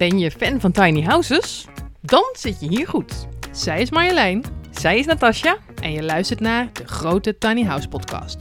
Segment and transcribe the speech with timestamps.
[0.00, 1.66] Ben je fan van tiny houses?
[2.00, 3.26] Dan zit je hier goed.
[3.52, 5.58] Zij is Marjolein Zij is Natasja.
[5.82, 8.38] en je luistert naar de grote Tiny House podcast.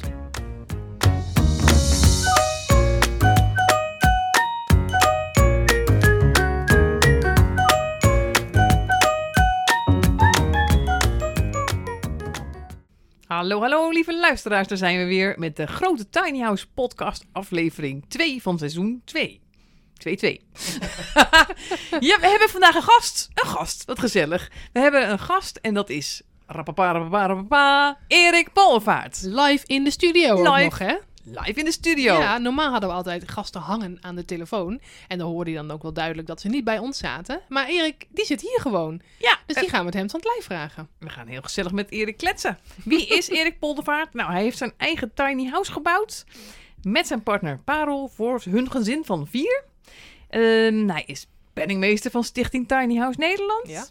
[13.28, 14.68] Hallo, hallo lieve luisteraars.
[14.68, 19.42] Daar zijn we weer met de grote Tiny House podcast aflevering 2 van seizoen 2.
[20.08, 20.10] 2-2.
[22.10, 23.30] ja, we hebben vandaag een gast.
[23.34, 24.52] Een gast, wat gezellig.
[24.74, 26.22] We hebben een gast en dat is...
[26.48, 29.22] Rapapa, rapapa, rapapa, Erik Polvaart.
[29.22, 30.64] Live in de studio ook Live.
[30.64, 30.96] nog, hè?
[31.24, 32.20] Live in de studio.
[32.20, 34.82] Ja, normaal hadden we altijd gasten hangen aan de telefoon.
[35.08, 37.42] En dan hoorde je dan ook wel duidelijk dat ze niet bij ons zaten.
[37.50, 39.02] Maar Erik, die zit hier gewoon.
[39.18, 40.88] Ja, Dus die gaan we het hem van het lijf vragen.
[41.00, 42.60] We gaan heel gezellig met Erik kletsen.
[42.84, 44.14] Wie is Erik Poldervaart?
[44.14, 46.26] Nou, hij heeft zijn eigen tiny house gebouwd.
[46.82, 49.64] Met zijn partner Parel voor hun gezin van vier.
[50.30, 53.68] Ehm, hij is penningmeester van Stichting Tiny House Nederland.
[53.68, 53.86] Ja.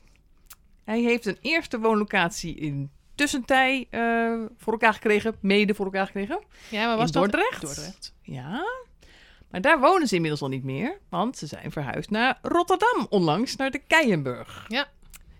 [0.85, 5.37] Hij heeft een eerste woonlocatie in Tussentij eh, voor elkaar gekregen.
[5.41, 6.41] Mede voor elkaar gekregen.
[6.71, 7.23] Ja, maar In was dat?
[7.23, 7.61] Dordrecht?
[7.61, 8.15] Dordrecht.
[8.23, 8.65] Ja.
[9.51, 10.99] Maar daar wonen ze inmiddels al niet meer.
[11.09, 13.57] Want ze zijn verhuisd naar Rotterdam onlangs.
[13.57, 14.65] Naar de Keienburg.
[14.69, 14.87] Ja.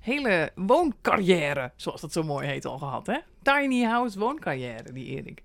[0.01, 3.19] Hele wooncarrière, zoals dat zo mooi heet, al gehad, hè?
[3.43, 5.43] Tiny house wooncarrière, die Erik.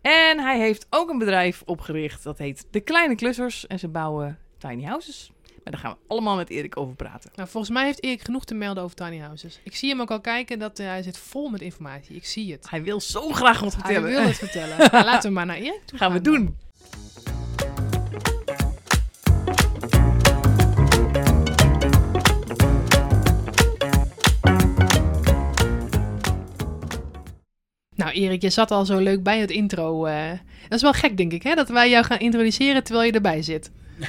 [0.00, 3.66] En hij heeft ook een bedrijf opgericht, dat heet De Kleine Klussers.
[3.66, 5.30] En ze bouwen tiny houses.
[5.64, 7.30] Maar daar gaan we allemaal met Erik over praten.
[7.34, 9.60] Nou, volgens mij heeft Erik genoeg te melden over tiny houses.
[9.62, 12.16] Ik zie hem ook al kijken dat eh, hij zit vol met informatie.
[12.16, 12.70] Ik zie het.
[12.70, 14.10] Hij wil zo graag wat Hij vertellen.
[14.10, 14.76] wil het vertellen.
[14.92, 16.34] Nou, laten we maar naar Erik toe gaan we dan.
[16.34, 16.56] doen.
[27.96, 30.04] Nou, Erik, je zat al zo leuk bij het intro.
[30.06, 30.30] eh.
[30.62, 31.54] dat is wel gek, denk ik, hè?
[31.54, 33.70] dat wij jou gaan introduceren terwijl je erbij zit.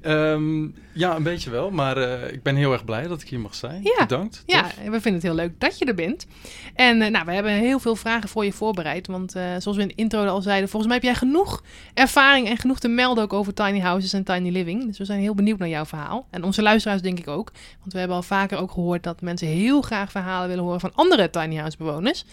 [0.00, 1.70] Ehm, ja, een beetje wel.
[1.70, 3.82] Maar eh, ik ben heel erg blij dat ik hier mag zijn.
[3.82, 3.96] Ja.
[3.98, 4.42] Bedankt.
[4.46, 4.72] Ja, Tof.
[4.74, 6.26] we vinden het heel leuk dat je er bent.
[6.74, 9.06] En eh, nou, we hebben heel veel vragen voor je voorbereid.
[9.06, 11.62] Want eh, zoals we in de intro al zeiden, volgens mij heb jij genoeg
[11.94, 14.86] ervaring en genoeg te melden ook over tiny houses en tiny living.
[14.86, 16.26] Dus we zijn heel benieuwd naar jouw verhaal.
[16.30, 17.52] En onze luisteraars denk ik ook.
[17.80, 20.94] Want we hebben al vaker ook gehoord dat mensen heel graag verhalen willen horen van
[20.94, 22.24] andere tiny house bewoners.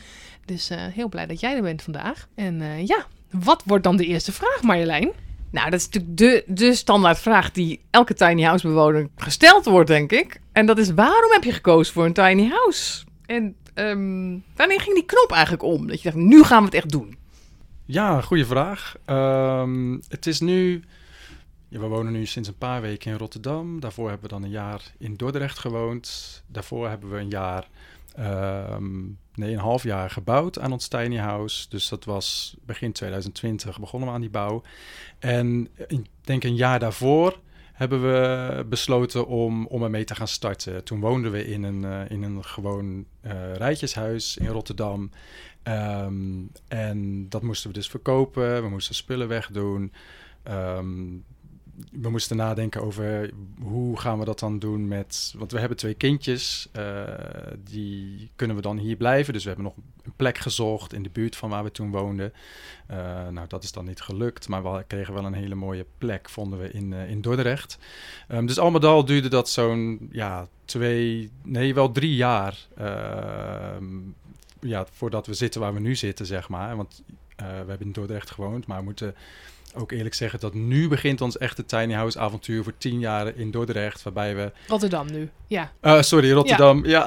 [0.46, 2.28] Dus heel blij dat jij er bent vandaag.
[2.36, 5.12] En ja, wat wordt dan de eerste vraag Marjolein?
[5.58, 10.12] Nou, dat is natuurlijk de, de standaardvraag die elke tiny house bewoner gesteld wordt, denk
[10.12, 10.42] ik.
[10.52, 13.06] En dat is, waarom heb je gekozen voor een tiny house?
[13.26, 15.88] En ehm, wanneer ging die knop eigenlijk om?
[15.88, 17.18] Dat je dacht, nu gaan we het echt doen.
[17.86, 18.96] Ja, goede vraag.
[19.06, 20.84] Ehm, het is nu...
[21.68, 23.80] Ja, we wonen nu sinds een paar weken in Rotterdam.
[23.80, 26.44] Daarvoor hebben we dan een jaar in Dordrecht gewoond.
[26.48, 27.68] Daarvoor hebben we een jaar...
[28.16, 29.04] ehm,
[29.38, 31.70] nee, een half jaar gebouwd aan ons tiny house.
[31.70, 34.62] Dus dat was begin 2020 begonnen we aan die bouw.
[35.20, 37.40] En ik denk een jaar daarvoor
[37.78, 40.84] hebben we besloten om, om ermee te gaan starten.
[40.84, 45.12] Toen woonden we in een, eh, in een gewoon eh, rijtjeshuis in Rotterdam.
[45.64, 48.64] Ehm, en dat moesten we dus verkopen.
[48.64, 49.94] We moesten spullen wegdoen.
[50.44, 50.86] Ehm,
[51.92, 55.34] we moesten nadenken over hoe gaan we dat dan doen met...
[55.38, 56.70] Want we hebben twee kindjes.
[56.72, 57.04] eh,
[57.64, 59.34] die kunnen we dan hier blijven.
[59.34, 62.34] Dus we hebben nog een plek gezocht in de buurt van waar we toen woonden.
[62.88, 64.48] Eh, nou, dat is dan niet gelukt.
[64.48, 67.78] Maar we kregen wel een hele mooie plek, vonden we in, eh, in Dordrecht.
[68.28, 72.68] Ehm, dus al met al duurde dat zo'n ja, twee, nee, wel drie jaar.
[72.78, 73.86] ehm,
[74.62, 76.76] ja, voordat we zitten waar we nu zitten, zeg maar.
[76.76, 77.04] Want
[77.36, 79.16] we hebben in Dordrecht gewoond, maar we moeten
[79.78, 83.52] ook eerlijk zeggen dat nu begint ons echte tiny house avontuur voor tien jaar in
[83.52, 85.30] Dordrecht, waarbij we Rotterdam nu.
[85.48, 85.72] Ja.
[85.82, 86.86] eh, sorry, Rotterdam.
[86.86, 87.06] Ja.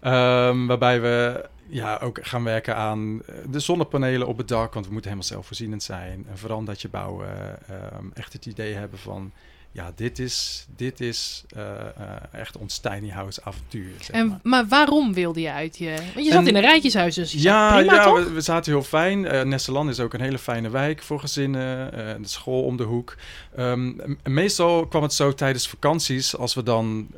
[0.00, 4.74] Ehm, waarbij we ja, ook gaan werken aan eh, de zonnepanelen op het dak.
[4.74, 6.26] Want we moeten helemaal zelfvoorzienend zijn.
[6.30, 7.28] Een verandertje bouwen.
[7.68, 9.32] ehm, echt het idee hebben van...
[9.74, 11.86] Ja, dit is, dit is eh, eh,
[12.32, 13.90] echt ons tiny house avontuur.
[14.00, 14.38] Zeg En, maar.
[14.42, 15.94] maar waarom wilde je uit je...
[16.14, 18.82] Want je zat En- in een rijtjeshuis, dus Ja, prima, ja we, we zaten heel
[18.82, 19.48] fijn.
[19.48, 21.90] Nesseland is ook een hele fijne wijk voor gezinnen.
[22.22, 23.16] de school om de hoek.
[23.56, 23.92] Ehm,
[24.22, 26.36] meestal kwam het zo tijdens vakanties.
[26.36, 27.08] Als we dan...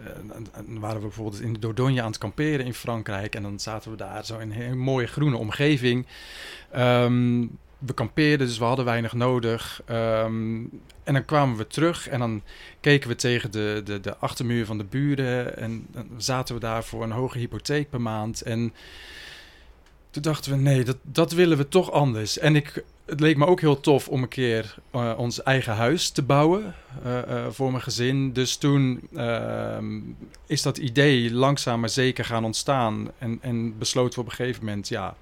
[0.67, 3.35] waren we bijvoorbeeld in Dordogne aan het kamperen in Frankrijk.
[3.35, 6.07] En dan zaten we daar zo in een hele mooie groene omgeving.
[6.73, 7.45] Ehm,
[7.79, 9.83] we kampeerden, dus we hadden weinig nodig.
[9.85, 10.61] Ehm,
[11.05, 12.43] en dan kwamen we terug en dan
[12.81, 15.57] keken we tegen de, de, de achtermuur van de buren.
[15.57, 18.43] En dan zaten we daar voor een hoge hypotheek per maand.
[18.43, 18.73] En
[20.11, 22.39] toen dachten we, nee, dat, dat willen we toch anders.
[22.39, 26.11] En ik, het leek me ook heel tof om een keer eh, ons eigen huis
[26.11, 28.33] te bouwen eh, eh, voor mijn gezin.
[28.33, 30.01] Dus toen ehm,
[30.47, 33.11] is dat idee langzaam maar zeker gaan ontstaan.
[33.19, 35.17] En, en besloten we op een gegeven moment, ja,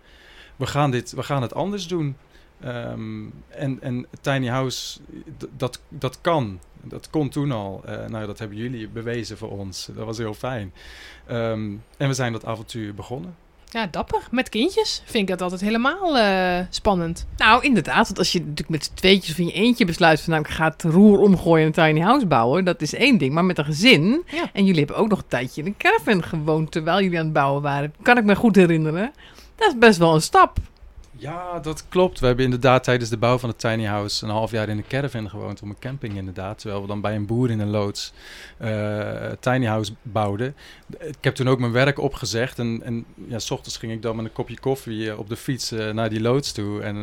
[0.56, 2.16] we gaan, dit, we gaan het anders doen.
[2.60, 5.00] Ehm, en, en tiny house,
[5.56, 6.60] dat, dat kan.
[6.82, 7.82] Dat kon toen al.
[7.84, 9.88] Eh, nou, dat hebben jullie bewezen voor ons.
[9.94, 10.72] Dat was heel fijn.
[11.26, 13.34] Ehm, en we zijn dat avontuur begonnen.
[13.74, 14.20] Ja, dapper.
[14.30, 17.26] Met kindjes vind ik dat altijd helemaal eh, spannend.
[17.36, 18.06] Nou, inderdaad.
[18.06, 20.32] Want als je natuurlijk met z'n tweetjes of in je eentje besluit van...
[20.32, 22.64] nou, ik ga het roer omgooien en een tiny house bouwen.
[22.64, 23.34] Dat is één ding.
[23.34, 24.24] Maar met een gezin...
[24.26, 24.50] Ja.
[24.52, 26.72] en jullie hebben ook nog een tijdje in een caravan gewoond...
[26.72, 27.94] terwijl jullie aan het bouwen waren.
[28.02, 29.12] Kan ik me goed herinneren.
[29.56, 30.58] Dat is best wel een stap.
[31.24, 32.20] Ja, dat klopt.
[32.20, 34.86] We hebben inderdaad tijdens de bouw van het tiny house een half jaar in een
[34.88, 36.58] caravan gewoond, op een camping inderdaad.
[36.58, 38.12] Terwijl we dan bij een boer in een loods
[38.58, 40.54] eh, tiny house bouwden.
[41.00, 44.16] Ik heb toen ook mijn werk opgezegd en, en ja, s ochtends ging ik dan
[44.16, 46.80] met een kopje koffie eh, op de fiets eh, naar die loods toe.
[46.82, 46.96] En,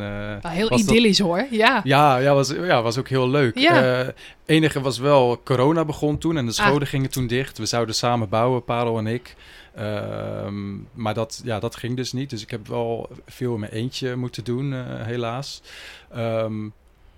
[0.47, 1.45] heel dat- idyllisch hoor.
[1.51, 1.81] Ja.
[1.83, 3.57] Ja, ja, was, ja, was ook heel leuk.
[3.57, 4.13] Ja.
[4.45, 6.65] Enige was wel, corona begon toen en de Ah.
[6.67, 7.57] scholen gingen toen dicht.
[7.57, 9.35] We zouden samen bouwen, Parel en ik.
[9.75, 12.29] Ehm, maar dat, ja, dat ging dus niet.
[12.29, 15.61] Dus ik heb wel veel in mijn eentje moeten doen, eh, helaas.
[16.09, 16.67] Ehm,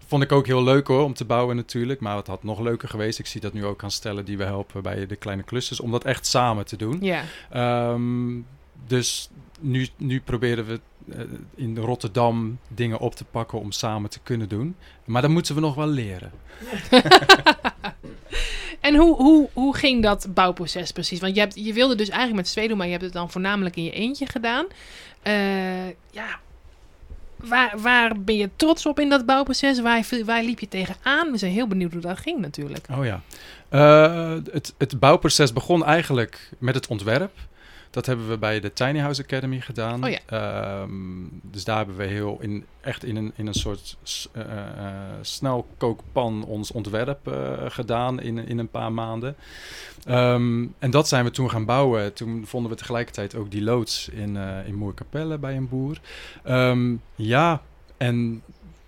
[0.08, 2.00] vond ik ook heel leuk hoor, om te bouwen natuurlijk.
[2.00, 3.20] Maar het had nog leuker geweest.
[3.20, 5.80] Ik zie dat nu ook aan stellen die we helpen bij de kleine clusters.
[5.80, 6.98] Om dat echt samen te doen.
[7.02, 7.24] Ja.
[7.50, 8.40] Ehm,
[8.88, 9.30] dus
[9.60, 10.80] nu, nu proberen we
[11.12, 11.20] eh,
[11.56, 14.76] in Rotterdam dingen op te pakken om samen te kunnen doen.
[15.06, 16.32] Maar dat moeten we nog wel leren.
[18.84, 21.20] En hoe, hoe, hoe ging dat bouwproces precies?
[21.20, 23.32] Want je, hebt, je wilde dus eigenlijk met z'n doen, maar je hebt het dan
[23.32, 24.66] voornamelijk in je eentje gedaan.
[25.22, 26.40] Eh, ja,
[27.36, 29.80] waar, waar ben je trots op in dat bouwproces?
[29.80, 31.32] Waar, waar liep je tegenaan?
[31.32, 32.88] We zijn heel benieuwd hoe dat ging natuurlijk.
[32.92, 33.22] Oh ja.
[33.70, 37.32] Eh, het, het bouwproces begon eigenlijk met het ontwerp.
[37.94, 40.04] Dat hebben we bij de Tiny House Academy gedaan.
[40.04, 40.20] Oh ja.
[40.26, 40.92] Ehm,
[41.42, 44.94] dus daar hebben we heel in, echt in een, in een soort s- eh, eh,
[45.22, 49.36] snelkookpan ons ontwerp eh, gedaan in, in een paar maanden.
[50.06, 52.14] Ehm, en dat zijn we toen gaan bouwen.
[52.14, 55.98] Toen vonden we tegelijkertijd ook die loods in, eh in Moerkapelle bij een boer.
[56.44, 57.62] Ehm, ja,
[57.98, 58.42] en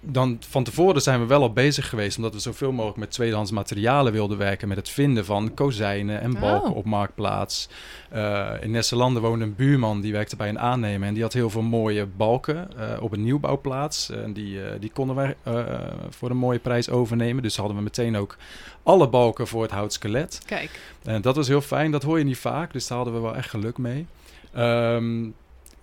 [0.07, 3.51] dan van tevoren zijn we wel al bezig geweest, omdat we zoveel mogelijk met tweedehands
[3.51, 4.67] materialen wilden werken.
[4.67, 6.75] Met het vinden van kozijnen en balken Oh.
[6.77, 7.69] op marktplaats.
[8.09, 11.07] Eh, in Nesselanden woonde een buurman die werkte bij een aannemer.
[11.07, 14.09] En die had heel veel mooie balken eh, op een nieuwbouwplaats.
[14.09, 15.63] En die, eh, die konden wij eh,
[16.09, 17.43] voor een mooie prijs overnemen.
[17.43, 18.37] Dus hadden we meteen ook
[18.83, 20.41] alle balken voor het houtskelet.
[20.45, 23.21] Kijk, En dat was heel fijn, dat hoor je niet vaak, dus daar hadden we
[23.21, 24.05] wel echt geluk mee.
[24.53, 25.25] Ehm,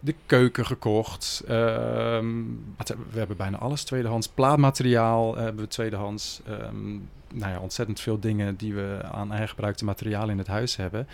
[0.05, 1.43] de keuken gekocht.
[1.49, 2.35] Ehm,
[3.11, 4.29] we, hebben bijna alles tweedehands.
[4.29, 6.41] Plaatmateriaal eh, hebben we tweedehands.
[6.47, 6.91] Ehm,
[7.35, 11.09] nou ja, ontzettend veel dingen die we aan hergebruikte materialen in het huis hebben.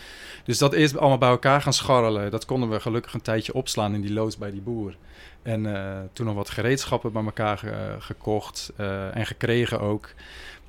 [0.45, 2.31] Dus dat is allemaal bij elkaar gaan scharrelen.
[2.31, 4.97] Dat konden we gelukkig een tijdje opslaan in die loods bij die boer.
[5.43, 10.09] En eh, toen nog wat gereedschappen bij elkaar ge- gekocht eh, en gekregen ook.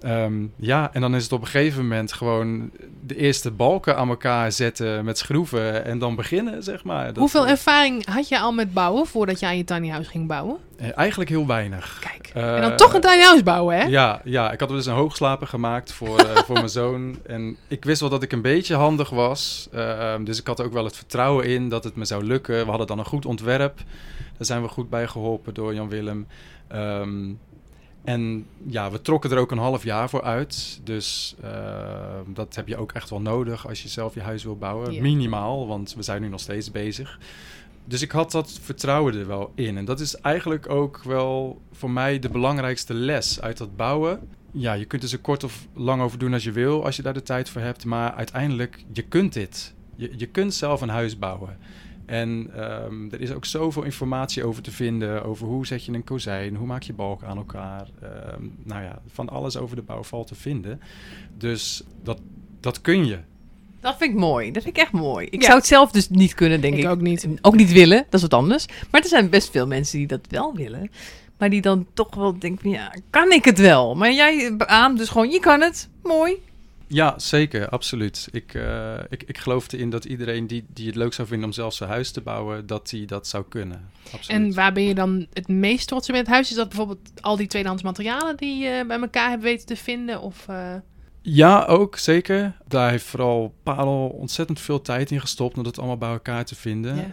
[0.01, 2.71] Ehm, ja, en dan is het op een gegeven moment gewoon
[3.05, 7.05] de eerste balken aan elkaar zetten met schroeven en dan beginnen, zeg maar.
[7.05, 10.09] Dat, hoeveel eh, ervaring had je al met bouwen voordat je aan je tiny house
[10.09, 10.57] ging bouwen?
[10.77, 11.97] eh, Eigenlijk heel weinig.
[12.01, 13.83] Kijk, Eh, en dan toch een tiny house bouwen, hè?
[13.83, 17.17] Ja, ja, ik had dus een hoogslaper gemaakt voor, eh, voor mijn zoon.
[17.25, 19.67] En ik wist wel dat ik een beetje handig was.
[19.73, 22.63] Ehm, dus ik had ook wel het vertrouwen in dat het me zou lukken.
[22.63, 23.77] We hadden dan een goed ontwerp.
[24.37, 26.27] Daar zijn we goed bij geholpen door Jan Willem.
[26.67, 27.29] Ehm,
[28.03, 30.79] en ja, we trokken er ook een half jaar voor uit.
[30.83, 34.57] Dus ehm, dat heb je ook echt wel nodig als je zelf je huis wil
[34.57, 34.93] bouwen.
[34.93, 35.01] Ja.
[35.01, 37.19] Minimaal, want we zijn nu nog steeds bezig.
[37.85, 39.77] Dus ik had dat vertrouwen er wel in.
[39.77, 44.19] En dat is eigenlijk ook wel voor mij de belangrijkste les uit dat bouwen.
[44.51, 47.01] Ja, je kunt er zo kort of lang over doen als je wil, als je
[47.01, 47.85] daar de tijd voor hebt.
[47.85, 49.73] Maar uiteindelijk, je kunt dit.
[49.95, 51.57] Je, je kunt zelf een huis bouwen.
[52.09, 55.23] En ehm, er is ook zoveel informatie over te vinden.
[55.23, 57.87] Over hoe zet je een kozijn, hoe maak je balken aan elkaar.
[58.01, 60.81] Ehm, nou ja, van alles over de bouw valt te vinden.
[61.37, 62.19] Dus dat,
[62.59, 63.18] dat kun je.
[63.81, 64.51] Dat vind ik mooi.
[64.51, 65.25] Dat vind ik echt mooi.
[65.30, 65.45] Ik Ja.
[65.45, 66.83] zou het zelf dus niet kunnen, denk ik.
[66.83, 67.28] Ik ook niet.
[67.42, 68.66] Ook niet willen, dat is wat anders.
[68.92, 70.92] Maar er zijn best veel mensen die dat wel willen.
[71.37, 73.95] Maar die dan toch wel denken van, ja, kan ik het wel?
[73.95, 75.89] Maar jij beaamt dus gewoon, je kan het.
[76.04, 76.33] Mooi.
[76.91, 78.27] Ja, zeker, absoluut.
[78.31, 81.53] Ik, eh, ik, ik geloof erin dat iedereen die, die het leuk zou vinden om
[81.53, 83.89] zelf zijn huis te bouwen, dat die dat zou kunnen.
[84.03, 84.29] Absoluut.
[84.29, 86.49] En waar ben je dan het meest trots op in het huis?
[86.49, 90.21] Is dat bijvoorbeeld al die tweedehands materialen die je bij elkaar hebt weten te vinden?
[90.21, 90.75] Of, eh,
[91.21, 92.57] Ja, ook zeker.
[92.68, 96.56] Daar heeft vooral Parel ontzettend veel tijd in gestopt om dat allemaal bij elkaar te
[96.56, 96.95] vinden.
[96.95, 97.04] Ja.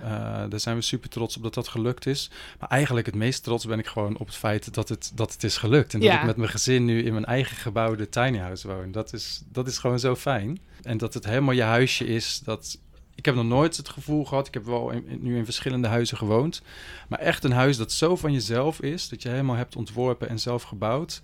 [0.45, 2.31] Eh, daar zijn we super trots op dat dat gelukt is.
[2.61, 5.45] Maar eigenlijk het meest trots ben ik gewoon op het feit dat het, dat het
[5.45, 5.95] is gelukt.
[5.95, 8.93] En dat ik met mijn gezin nu in mijn eigen gebouwde tiny house woon.
[8.93, 10.59] Dat is, dat is gewoon zo fijn.
[10.83, 12.41] En dat het helemaal je huisje is.
[12.45, 12.79] Dat,
[13.15, 14.47] ik heb nog nooit het gevoel gehad.
[14.47, 16.63] Ik heb wel in- in- nu in verschillende huizen gewoond.
[17.09, 19.09] Maar echt een huis dat zo van jezelf is.
[19.09, 21.21] Dat je helemaal hebt ontworpen en zelf gebouwd.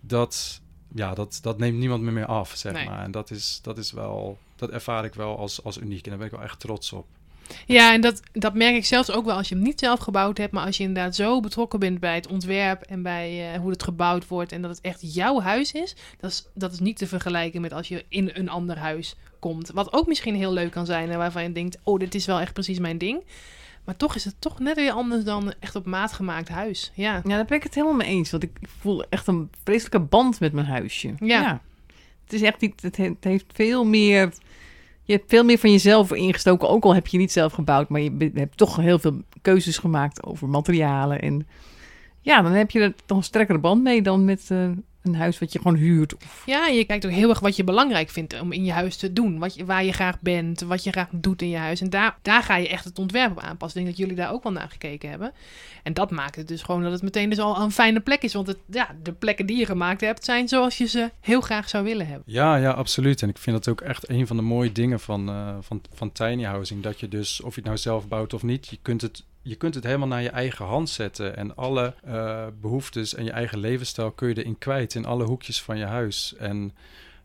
[0.00, 0.60] Dat,
[0.94, 2.88] ja, dat, dat neemt niemand meer, meer af, zeg Nee.
[2.88, 3.02] maar.
[3.02, 6.04] En dat is, dat is wel, dat ervaar ik wel als, als uniek.
[6.04, 7.06] En daar ben ik wel echt trots op.
[7.66, 10.38] Ja, en dat, dat merk ik zelfs ook wel als je hem niet zelf gebouwd
[10.38, 10.52] hebt.
[10.52, 13.82] Maar als je inderdaad zo betrokken bent bij het ontwerp en bij eh, hoe het
[13.82, 14.52] gebouwd wordt.
[14.52, 15.96] En dat het echt jouw huis is.
[16.20, 19.70] Dat is, dat is niet te vergelijken met als je in een ander huis komt.
[19.70, 21.10] Wat ook misschien heel leuk kan zijn.
[21.10, 23.22] En waarvan je denkt, oh, dit is wel echt precies mijn ding.
[23.84, 26.92] Maar toch is het toch net weer anders dan echt op maat gemaakt huis.
[26.94, 27.14] Ja.
[27.14, 28.30] Ja, daar ben ik het helemaal mee eens.
[28.30, 31.14] Want ik voel echt een vreselijke band met mijn huisje.
[31.18, 31.60] Ja.
[32.24, 32.82] Het is echt niet.
[32.82, 34.32] Het, he- het heeft veel meer.
[35.02, 36.68] Je hebt veel meer van jezelf ingestoken.
[36.68, 40.22] Ook al heb je niet zelf gebouwd, maar je hebt toch heel veel keuzes gemaakt
[40.24, 41.20] over materialen.
[41.20, 41.46] En
[42.20, 44.68] ja, dan heb je er toch een sterkere band mee dan met eh,
[45.04, 46.14] een huis wat je gewoon huurt.
[46.14, 48.96] Of, Ja, je kijkt ook heel erg wat je belangrijk vindt om in je huis
[48.96, 49.38] te doen.
[49.38, 51.80] Wat je, waar je graag bent, wat je graag doet in je huis.
[51.80, 53.80] En daar, daar ga je echt het ontwerp op aanpassen.
[53.80, 55.32] Ik denk dat jullie daar ook wel naar gekeken hebben.
[55.82, 58.32] En dat maakt het dus gewoon dat het meteen dus al een fijne plek is.
[58.32, 61.68] Want het, ja, de plekken die je gemaakt hebt zijn zoals je ze heel graag
[61.68, 62.22] zou willen hebben.
[62.26, 63.22] Ja, ja, absoluut.
[63.22, 66.12] En ik vind dat ook echt een van de mooie dingen van, eh, van, van
[66.12, 66.82] tiny housing.
[66.82, 69.54] Dat je dus, of je het nou zelf bouwt of niet, je kunt het, je
[69.54, 71.36] kunt het helemaal naar je eigen hand zetten.
[71.36, 75.62] En alle eh, behoeftes en je eigen levensstijl kun je erin kwijt in alle hoekjes
[75.62, 76.34] van je huis.
[76.38, 76.74] En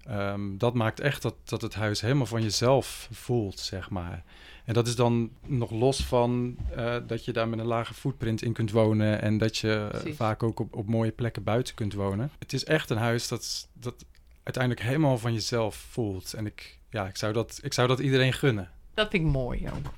[0.06, 4.24] ehm, dat maakt echt dat, dat het huis helemaal van jezelf voelt, zeg maar.
[4.66, 8.42] En dat is dan nog los van eh, dat je daar met een lage footprint
[8.42, 9.22] in kunt wonen.
[9.22, 10.16] En dat je eh, Precies.
[10.16, 12.32] vaak ook op, op mooie plekken buiten kunt wonen.
[12.40, 14.06] Het is echt een huis dat, dat
[14.44, 16.34] uiteindelijk helemaal van jezelf voelt.
[16.34, 18.72] En ik, ja, ik, zou dat, ik zou dat iedereen gunnen.
[19.00, 19.94] Dat vind ik mooi ook.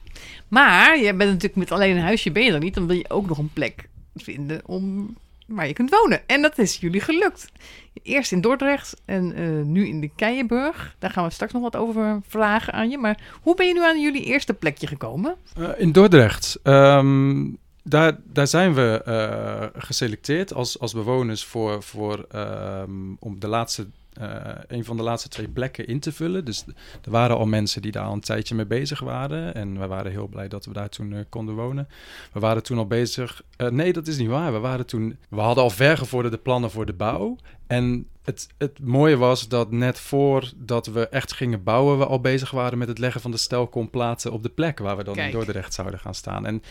[0.48, 2.74] Maar je bent natuurlijk met alleen een huisje ben je er niet.
[2.74, 5.16] Dan wil je ook nog een plek vinden om
[5.46, 6.28] waar je kunt wonen.
[6.28, 7.52] En dat is jullie gelukt.
[8.04, 10.96] Eerst in Dordrecht en eh, nu in de Keienburg.
[11.00, 12.98] Daar gaan we straks nog wat over vragen aan je.
[12.98, 15.36] Maar hoe ben je nu aan jullie eerste plekje gekomen?
[15.56, 16.60] Eh, in Dordrecht.
[16.64, 17.48] ehm,
[17.84, 23.88] daar, daar zijn we eh, geselecteerd als, als bewoners voor, voor, ehm, om de laatste,
[24.14, 26.46] eh, een van de laatste twee plekken in te vullen.
[26.46, 26.66] Dus
[27.04, 29.56] er waren al mensen die daar al een tijdje mee bezig waren.
[29.56, 31.88] En we waren heel blij dat we daar toen eh, konden wonen.
[32.34, 33.42] We waren toen al bezig.
[33.58, 34.54] eh, nee, dat is niet waar.
[34.54, 37.36] We, waren toen, we hadden al vergevorderde plannen voor de bouw.
[37.68, 42.52] En het, het mooie was dat net voordat we echt gingen bouwen, we al bezig
[42.52, 45.26] waren met het leggen van de stelkomplaten op de plek waar we dan Kijk.
[45.28, 46.46] in Dordrecht zouden gaan staan.
[46.46, 46.64] En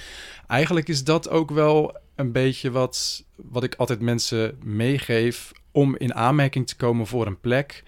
[0.47, 6.15] eigenlijk is dat ook wel een beetje wat, wat ik altijd mensen meegeef om in
[6.15, 7.83] aanmerking te komen voor een plek.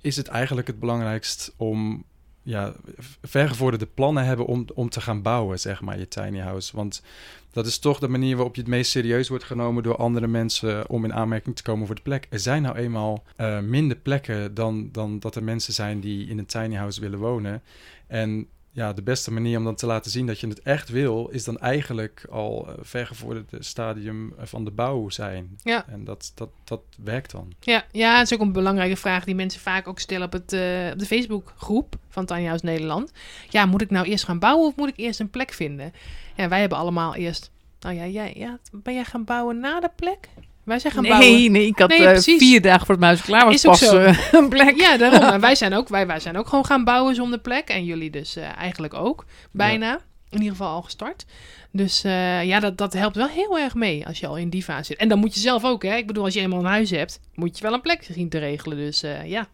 [0.00, 2.04] Is het eigenlijk het belangrijkst om
[2.42, 2.74] ja,
[3.22, 6.76] vergevorderde plannen hebben om, om te gaan bouwen, zeg maar, je tiny house.
[6.76, 7.02] Want
[7.50, 10.88] dat is toch de manier waarop je het meest serieus wordt genomen door andere mensen
[10.88, 12.26] om in aanmerking te komen voor de plek.
[12.30, 16.38] Er zijn nou eenmaal eh, minder plekken dan, dan dat er mensen zijn die in
[16.38, 17.62] een tiny house willen wonen.
[18.06, 21.28] En ja, de beste manier om dan te laten zien dat je het echt wil,
[21.28, 25.58] is dan eigenlijk al uh, vergevorderde stadium van de bouw zijn.
[25.62, 25.86] Ja.
[25.88, 27.52] En dat, dat, dat werkt dan.
[27.60, 30.52] Ja, ja, het is ook een belangrijke vraag die mensen vaak ook stellen op, het,
[30.52, 33.12] eh, op de Facebookgroep van House Nederland.
[33.48, 35.92] Ja, moet ik nou eerst gaan bouwen of moet ik eerst een plek vinden?
[36.34, 37.50] Ja, wij hebben allemaal eerst...
[37.80, 40.28] Nou ja, jij, ja, ben jij gaan bouwen na de plek?
[40.64, 41.52] Wij zijn gaan nee, bouwen...
[41.52, 44.18] nee, ik had Nee, eh, vier dagen voor het muis klaar was Is pas eh,
[44.32, 44.80] een plek.
[44.80, 45.20] Ja, daarom.
[45.34, 47.68] En wij zijn ook, wij, wij zijn ook gewoon gaan bouwen zonder plek.
[47.68, 49.24] En jullie dus eh, eigenlijk ook.
[49.50, 49.92] Bijna.
[50.30, 51.24] In ieder geval al gestart.
[51.70, 52.02] Dus
[52.42, 54.96] ja, dat, dat helpt wel heel erg mee als je al in die fase zit.
[54.96, 55.96] En dan moet je zelf ook, hè.
[55.96, 58.38] Ik bedoel, als je eenmaal een huis hebt, moet je wel een plek zien te
[58.38, 58.76] regelen.
[58.76, 59.48] Dus ja,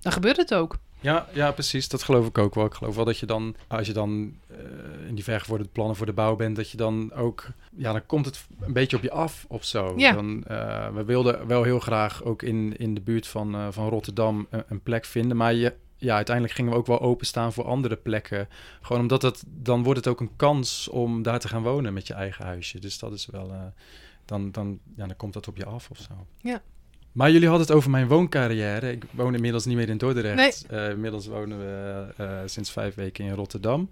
[0.00, 0.76] dan gebeurt het ook.
[1.00, 1.88] Ja, ja, precies.
[1.88, 2.64] Dat geloof ik ook wel.
[2.64, 6.06] Ik geloof wel dat je dan, als je dan uh, in die vergevorderde plannen voor
[6.06, 9.10] de bouw bent, dat je dan ook, ja, dan komt het een beetje op je
[9.10, 9.94] af of zo.
[9.96, 10.12] Ja.
[10.12, 13.88] Dan, uh, we wilden wel heel graag ook in, in de buurt van, uh, van
[13.88, 17.64] Rotterdam een, een, plek vinden, maar je, ja, uiteindelijk gingen we ook wel openstaan voor
[17.64, 18.48] andere plekken.
[18.80, 22.06] Gewoon omdat het, dan wordt het ook een kans om daar te gaan wonen met
[22.06, 22.78] je eigen huisje.
[22.78, 23.52] Dus dat is wel,
[24.24, 26.26] dan, dan, ja, dan komt dat op je af of zo.
[26.38, 26.62] Ja.
[27.12, 28.90] Maar jullie hadden het over mijn wooncarrière.
[28.92, 30.66] Ik woon inmiddels niet meer in Dordrecht.
[30.70, 30.80] Nee.
[30.80, 33.90] Uh, inmiddels wonen we uh, sinds vijf weken in Rotterdam.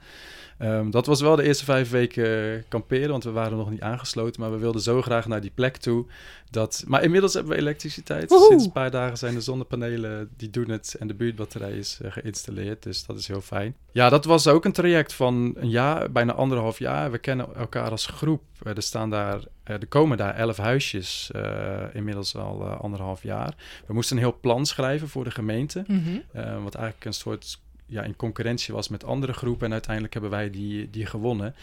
[0.63, 4.41] Um, dat was wel de eerste vijf weken kamperen, want we waren nog niet aangesloten.
[4.41, 6.07] Maar we wilden zo graag naar die plek toe.
[6.51, 6.85] Dat...
[6.87, 8.29] Maar inmiddels hebben we elektriciteit.
[8.29, 8.49] Woehoe.
[8.49, 10.97] Sinds een paar dagen zijn de zonnepanelen, die doen het.
[10.99, 13.75] En de buurtbatterij is uh, geïnstalleerd, dus dat is heel fijn.
[13.93, 17.11] Ja, dat was ook een traject van een jaar, bijna anderhalf jaar.
[17.11, 18.43] We kennen elkaar als groep.
[18.63, 23.55] Er, staan daar, er komen daar elf huisjes, uh, inmiddels al anderhalf jaar.
[23.87, 25.85] We moesten een heel plan schrijven voor de gemeente.
[25.87, 26.63] Mm -hmm.
[26.63, 29.67] wat eigenlijk een soort ja, in concurrentie was met andere groepen.
[29.67, 31.55] En uiteindelijk hebben wij die, die gewonnen.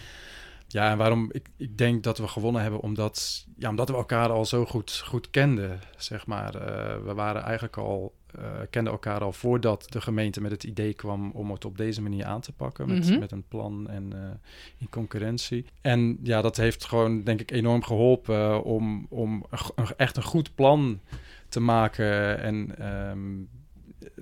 [0.68, 4.30] Ja, en waarom ik, ik denk dat we gewonnen hebben, omdat, ja, omdat we elkaar
[4.30, 6.52] al zo goed, goed kenden, zeg maar.
[7.06, 8.14] We waren eigenlijk al,
[8.70, 12.26] kenden elkaar al voordat de gemeente met het idee kwam om het op deze manier
[12.26, 12.88] aan te pakken.
[12.88, 13.06] Met, Mhm.
[13.06, 13.20] mm -hmm.
[13.20, 14.20] met een plan en uh,
[14.78, 15.66] in concurrentie.
[15.82, 20.56] En ja, dat heeft gewoon, denk ik, enorm geholpen om, om een, echt een goed
[20.56, 21.00] plan
[21.50, 22.86] te maken en...
[23.10, 23.50] Um,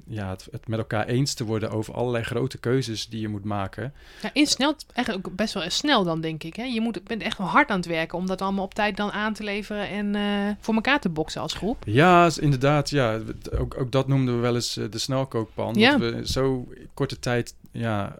[0.07, 3.43] ja, het, het met elkaar eens te worden over allerlei grote keuzes die je moet
[3.43, 3.93] maken.
[4.21, 6.55] Ja, in snel, eigenlijk ook best wel snel dan, denk ik.
[6.55, 6.63] Hè?
[6.63, 9.11] Je moet, bent echt wel hard aan het werken om dat allemaal op tijd dan
[9.11, 11.83] aan te leveren en eh, voor elkaar te boksen als groep.
[11.85, 12.89] Ja, inderdaad.
[12.89, 13.19] Ja,
[13.57, 15.73] ook, ook dat noemden we wel eens eh, de snelkookpan.
[15.73, 15.97] Ja.
[15.97, 18.17] Dat we zo korte tijd ja,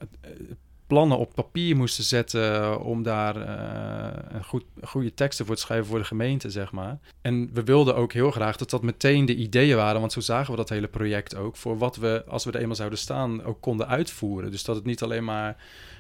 [0.94, 5.62] plannen op papier moesten zetten eh, om daar eh, een goed, goede teksten voor te
[5.62, 7.00] schrijven voor de gemeente, zeg maar.
[7.22, 10.52] En we wilden ook heel graag dat dat meteen de ideeën waren, want zo zagen
[10.52, 13.62] we dat hele project ook, voor wat we, als we er eenmaal zouden staan, ook
[13.62, 14.52] konden uitvoeren.
[14.52, 15.58] Dus dat het niet alleen maar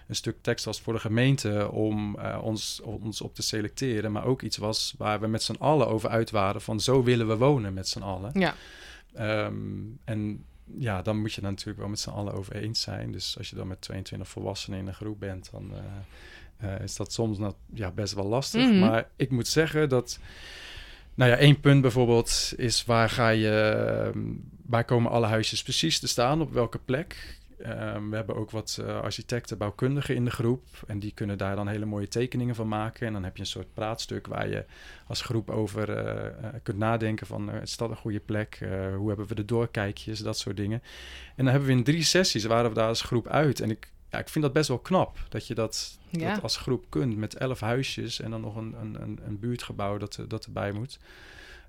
[0.08, 4.26] een stuk tekst was voor de gemeente om eh, ons, ons op te selecteren, maar
[4.26, 7.38] ook iets was waar we met z'n allen over uit waren van zo willen we
[7.38, 8.32] wonen met z'n allen.
[8.40, 8.56] Ja.
[9.14, 9.56] Ehm,
[10.04, 10.46] en
[10.77, 13.12] ja, dan moet je natuurlijk wel met z'n allen over eens zijn.
[13.12, 16.96] Dus als je dan met 22 volwassenen in een groep bent, dan eh, eh, is
[16.96, 18.70] dat soms nou, ja, best wel lastig.
[18.70, 18.79] Mhm.
[18.79, 20.20] Maar ik moet zeggen dat,
[21.13, 24.20] nou ja, één punt bijvoorbeeld is waar ga je, ehm,
[24.65, 27.38] waar komen alle huisjes precies te staan, op welke plek?
[27.63, 30.63] Ehm, we hebben ook wat eh, architecten, bouwkundigen in de groep.
[30.88, 33.08] En die kunnen daar dan hele mooie tekeningen van maken.
[33.08, 34.65] En dan heb je een soort praatstuk waar je
[35.08, 37.51] als groep over eh, eh, kunt nadenken van...
[37.51, 38.58] eh, is dat een goede plek?
[38.98, 40.20] Hoe hebben we de doorkijkjes?
[40.20, 40.82] Dat soort dingen.
[41.36, 43.60] En dan hebben we in drie sessies, waren we daar als groep uit.
[43.60, 46.34] En ik, ja, ik vind dat best wel knap, dat je dat, Ja.
[46.34, 47.17] dat als groep kunt...
[47.17, 51.00] met elf huisjes en dan nog een, een, een, een buurtgebouw dat, dat erbij moet.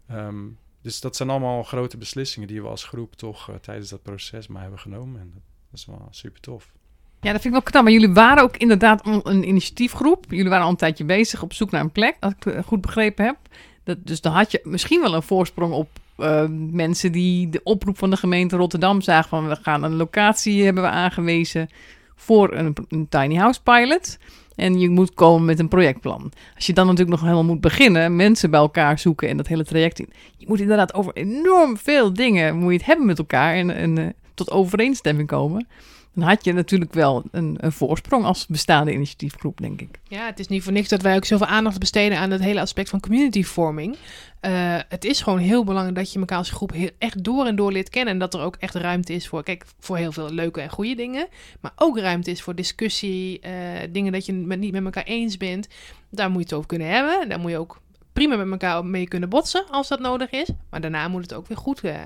[0.08, 0.46] Ehm,
[0.80, 4.62] dus dat zijn allemaal grote beslissingen die we als groep toch tijdens dat proces maar
[4.62, 5.20] hebben genomen.
[5.20, 5.42] En dat,
[5.74, 6.72] dat is wel super tof.
[7.20, 7.82] Ja, dat vind ik wel knap.
[7.82, 10.24] Maar jullie waren ook inderdaad een- initiatiefgroep.
[10.28, 12.80] Jullie waren al een tijdje bezig op zoek naar een plek, als ik het goed
[12.80, 13.36] begrepen heb.
[13.84, 17.98] Dat, dus dan had je misschien wel een voorsprong op eh, mensen die de oproep
[17.98, 21.68] van de gemeente Rotterdam zagen van we gaan een locatie hebben we aangewezen
[22.14, 24.18] voor een, tiny house pilot.
[24.56, 26.32] En je moet komen met een projectplan.
[26.54, 29.64] Als je dan natuurlijk nog helemaal moet beginnen, mensen bij elkaar zoeken en dat hele
[29.64, 30.08] traject in.
[30.36, 33.98] Je moet inderdaad over enorm veel dingen moet je het hebben met elkaar en, en
[33.98, 35.66] eh, tot overeenstemming komen.
[36.14, 39.98] Dan had je natuurlijk wel een, een voorsprong als bestaande initiatiefgroep, denk ik.
[40.08, 42.60] Ja, het is niet voor niks dat wij ook zoveel aandacht besteden aan het hele
[42.60, 43.96] aspect van community forming.
[44.40, 47.56] Eh, het is gewoon heel belangrijk dat je elkaar als groep heel, echt door en
[47.56, 48.12] door leert kennen.
[48.12, 50.94] En dat er ook echt ruimte is voor, kijk, voor heel veel leuke en goede
[50.94, 51.28] dingen.
[51.60, 53.52] Maar ook ruimte is voor discussie, eh,
[53.90, 55.68] dingen dat je met, niet met elkaar eens bent.
[56.10, 57.28] Daar moet je het over kunnen hebben.
[57.28, 57.80] Daar moet je ook
[58.14, 60.48] prima met elkaar mee kunnen botsen als dat nodig is.
[60.70, 61.96] Maar daarna moet het ook weer goed eh,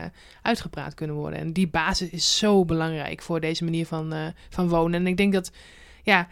[0.43, 1.39] uitgepraat kunnen worden.
[1.39, 5.01] En die basis is zo belangrijk voor deze manier van, eh, van wonen.
[5.01, 5.53] En ik denk dat,
[6.03, 6.29] ja,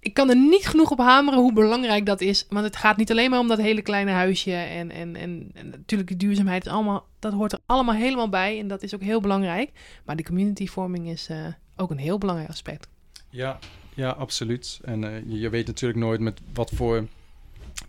[0.00, 2.46] ik kan er niet genoeg op hameren hoe belangrijk dat is.
[2.48, 4.52] Want het gaat niet alleen maar om dat hele kleine huisje.
[4.52, 8.58] En, en, en, en natuurlijk die duurzaamheid, is allemaal, dat hoort er allemaal helemaal bij.
[8.58, 9.70] En dat is ook heel belangrijk.
[10.04, 11.46] Maar die community vorming is eh,
[11.76, 12.88] ook een heel belangrijk aspect.
[13.28, 13.58] Ja,
[13.94, 14.80] ja absoluut.
[14.84, 17.06] En je weet natuurlijk nooit met wat voor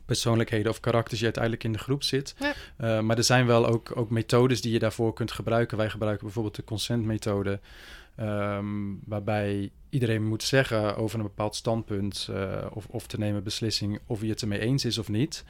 [0.05, 2.35] persoonlijkheden of karakters je uiteindelijk in de groep zit.
[2.39, 2.53] Ja.
[2.77, 5.77] Eh, maar er zijn wel ook, ook methodes die je daarvoor kunt gebruiken.
[5.77, 7.59] Wij gebruiken bijvoorbeeld de consent-methode,
[8.21, 13.99] ehm, waarbij iedereen moet zeggen over een bepaald standpunt eh, of, of te nemen beslissing
[14.05, 15.43] of hij het ermee eens is of niet.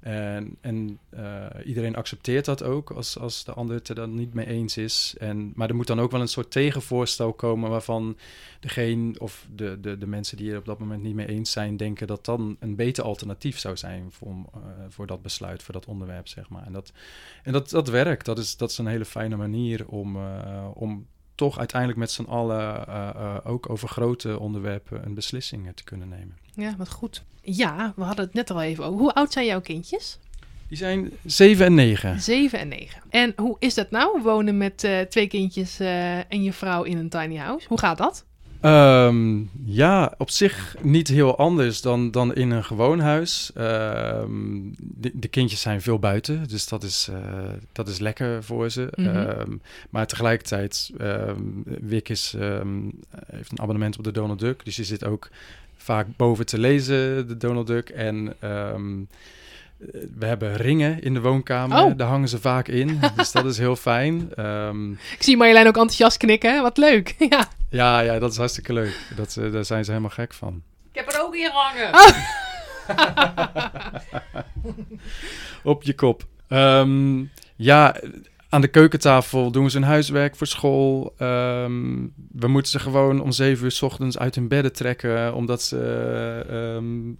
[0.00, 4.34] En, en eh, iedereen accepteert dat ook als, als de ander het er dan niet
[4.34, 5.14] mee eens is.
[5.18, 8.16] En, maar er moet dan ook wel een soort tegenvoorstel komen waarvan
[8.60, 11.76] degene of de, de, de mensen die er op dat moment niet mee eens zijn,
[11.76, 15.86] denken dat dan een beter alternatief zou zijn voor, eh, voor dat besluit, voor dat
[15.86, 16.66] onderwerp, zeg maar.
[16.66, 16.92] En dat,
[17.42, 18.24] en dat, dat werkt.
[18.24, 20.16] Dat is, dat is een hele fijne manier om,
[20.74, 25.72] om toch uiteindelijk met z'n allen eh, eh, ook over grote onderwerpen een beslissing eh,
[25.72, 26.36] te kunnen nemen.
[26.54, 27.22] Ja, wat goed.
[27.42, 28.98] Ja, we hadden het net al even over.
[28.98, 30.18] Hoe oud zijn jouw kindjes?
[30.68, 32.20] Die zijn 7 en 9.
[32.20, 33.02] Zeven en negen.
[33.08, 35.80] En hoe is dat nou, wonen met twee kindjes
[36.28, 37.68] en je vrouw in een tiny house?
[37.68, 38.24] Hoe gaat dat?
[38.66, 43.50] Ehm, ja, op zich niet heel anders dan, dan in een gewoon huis.
[43.54, 47.18] Ehm, de, de kindjes zijn veel buiten, dus dat is, eh,
[47.72, 48.88] dat is lekker voor ze.
[48.94, 49.08] Mhm.
[49.08, 49.56] Ehm,
[49.90, 50.92] maar tegelijkertijd,
[51.64, 52.34] Wick is,
[53.26, 55.28] heeft een abonnement op de Donald Duck, dus je zit ook
[55.76, 57.88] vaak boven te lezen, de Donald Duck.
[57.88, 58.36] En
[60.18, 61.92] we hebben ringen in de woonkamer, Oh.
[61.96, 64.28] daar hangen ze vaak in, dus dat is heel fijn.
[64.34, 66.62] Ehm, Ik zie Marjolein ook enthousiast knikken.
[66.62, 67.14] Wat leuk.
[67.30, 67.48] ja.
[67.70, 68.98] ja, ja, dat is hartstikke leuk.
[69.16, 70.62] Dat, eh, daar zijn ze helemaal gek van.
[70.92, 71.90] Ik heb er ook in hangen.
[75.62, 76.24] Op je kop.
[76.48, 77.24] Ehm,
[77.56, 77.96] ja,
[78.48, 81.14] aan de keukentafel doen ze hun huiswerk voor school.
[81.18, 81.94] Ehm,
[82.32, 85.78] we moeten ze gewoon om zeven uur 's ochtends uit hun bedden trekken, omdat ze
[86.48, 87.10] ehm,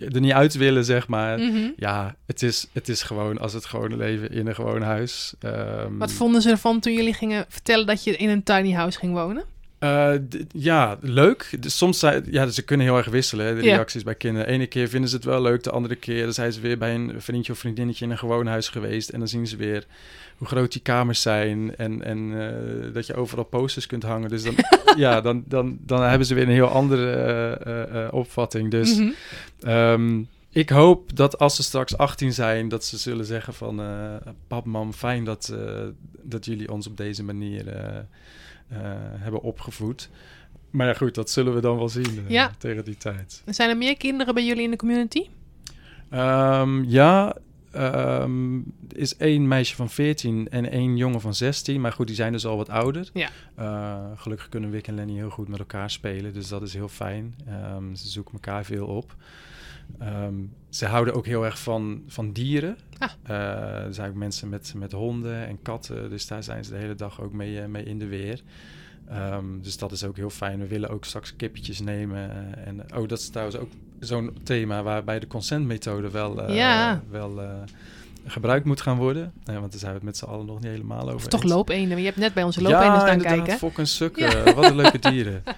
[0.00, 1.38] er niet uit willen, zeg maar.
[1.38, 1.70] Mhm.
[1.76, 5.34] Ja, het is, het is gewoon als het gewone leven in een gewoon huis.
[5.40, 8.98] Ehm, Wat vonden ze ervan toen jullie gingen vertellen dat je in een tiny house
[8.98, 9.44] ging wonen?
[9.84, 10.12] Eh,
[10.52, 11.50] ja, leuk.
[11.60, 13.74] Soms zijn, ja, ze kunnen heel erg wisselen, hè, de Ja.
[13.74, 14.48] reacties bij kinderen.
[14.48, 16.94] Ene keer vinden ze het wel leuk, de andere keer dan zijn ze weer bij
[16.94, 19.08] een vriendje of vriendinnetje in een gewoon huis geweest.
[19.08, 19.86] En dan zien ze weer
[20.36, 24.28] hoe groot die kamers zijn en, en eh, dat je overal posters kunt hangen.
[24.28, 24.54] Dus dan,
[24.96, 28.70] ja, dan, dan, dan hebben ze weer een heel andere eh, opvatting.
[28.70, 29.10] Dus Mhm.
[29.60, 33.80] Ehm, ik hoop dat als ze straks 18 zijn, dat ze zullen zeggen van...
[34.46, 35.54] pap, mam, fijn dat,
[36.22, 37.64] dat jullie ons op deze manier
[39.18, 40.08] hebben opgevoed.
[40.70, 42.50] Maar ja, goed, dat zullen we dan wel zien eh, Ja.
[42.58, 43.42] tegen die tijd.
[43.46, 45.26] Zijn er meer kinderen bij jullie in de community?
[46.10, 47.36] Ehm, ja,
[47.72, 48.28] er
[48.88, 51.80] is één meisje van 14 en één jongen van 16.
[51.80, 53.10] Maar goed, die zijn dus al wat ouder.
[53.12, 53.28] Ja.
[53.54, 56.32] Eh, gelukkig kunnen Wick en Lenny heel goed met elkaar spelen.
[56.32, 57.34] Dus dat is heel fijn.
[57.46, 59.16] Ehm, ze zoeken elkaar veel op.
[59.98, 60.34] Ehm,
[60.68, 62.76] ze houden ook heel erg van, van dieren.
[62.98, 63.10] Ah.
[63.22, 66.10] Eh, er zijn ook mensen met, met honden en katten.
[66.10, 68.40] Dus daar zijn ze de hele dag ook mee, eh, mee in de weer.
[69.08, 70.58] Ehm, dus dat is ook heel fijn.
[70.58, 72.30] We willen ook straks kippetjes nemen.
[72.30, 73.70] eh, en, oh, dat is trouwens ook
[74.00, 77.02] zo'n thema waarbij de consentmethode wel, Ja.
[77.10, 77.40] wel
[78.26, 79.32] gebruikt moet gaan worden.
[79.44, 81.42] Eh, want daar zijn we het met z'n allen nog niet helemaal over Of toch
[81.42, 81.52] eens.
[81.52, 81.98] loopeenden?
[81.98, 83.58] Je hebt net bij onze loopenden ja, staan kijken.
[83.58, 84.54] Fok en sukken.
[84.54, 85.42] Wat een leuke dieren.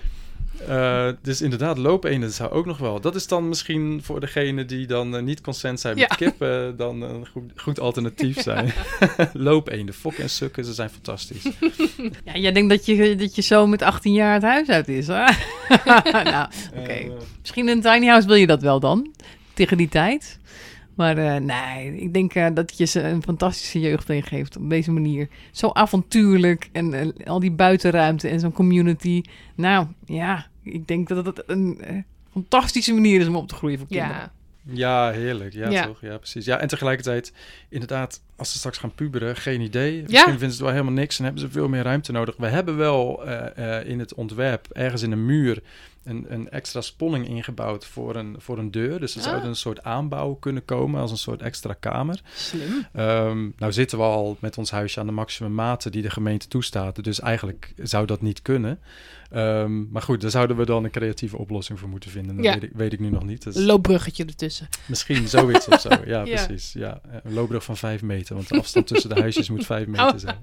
[0.68, 3.00] Eh, dus inderdaad, loopeenden zou ook nog wel.
[3.00, 6.16] Dat is dan misschien voor degene die dan eh, niet consent zijn met Ja.
[6.16, 8.72] kippen, dan een goed, goed alternatief zijn.
[9.32, 11.42] loopeenden, fok en sukken, ze zijn fantastisch.
[12.24, 15.06] Ja, jij denkt dat je, dat je zo met 18 jaar het huis uit is,
[15.06, 15.12] hè?
[16.12, 16.90] nou, oké.
[16.92, 19.14] Eh, Misschien in een tiny house wil je dat wel dan,
[19.54, 20.38] tegen die tijd.
[20.96, 24.90] Maar eh, nee, ik denk eh, dat je ze een fantastische jeugd meegeeft op deze
[24.90, 25.28] manier.
[25.50, 29.22] Zo avontuurlijk en eh, al die buitenruimte en zo'n community.
[29.54, 31.96] Nou, ja, ik denk dat het een eh,
[32.32, 34.16] fantastische manier is om op te groeien voor kinderen.
[34.16, 34.32] Ja,
[34.72, 35.52] Ja, heerlijk.
[35.52, 35.86] Ja, Ja.
[35.86, 36.00] toch?
[36.00, 36.44] Ja, precies.
[36.44, 37.32] Ja, en tegelijkertijd,
[37.68, 40.02] inderdaad, als ze straks gaan puberen, geen idee.
[40.02, 42.36] Misschien vinden ze het wel helemaal niks en hebben ze veel meer ruimte nodig.
[42.36, 45.62] We hebben wel eh, eh, in het ontwerp, ergens in een muur,
[46.06, 49.00] een, een extra sponning ingebouwd voor een, voor een deur.
[49.00, 49.28] Dus er Ah.
[49.28, 52.20] zou een soort aanbouw kunnen komen als een soort extra kamer.
[52.34, 52.86] slim.
[52.92, 56.48] Ehm, nou zitten we al met ons huisje aan de maximum mate die de gemeente
[56.48, 57.04] toestaat.
[57.04, 58.78] Dus eigenlijk zou dat niet kunnen.
[59.30, 62.36] Ehm, maar goed, daar zouden we dan een creatieve oplossing voor moeten vinden.
[62.36, 62.52] Dat Ja.
[62.52, 63.42] weet, ik, weet ik nu nog niet.
[63.42, 64.68] Dus Loopbruggetje ertussen.
[64.86, 65.88] misschien zoiets of zo.
[66.06, 66.44] Ja, Ja.
[66.46, 66.72] precies.
[66.72, 67.00] Ja.
[67.24, 68.34] Een loopbrug van vijf meter.
[68.34, 70.18] Want de afstand tussen de huisjes moet vijf meter Oh.
[70.18, 70.36] zijn.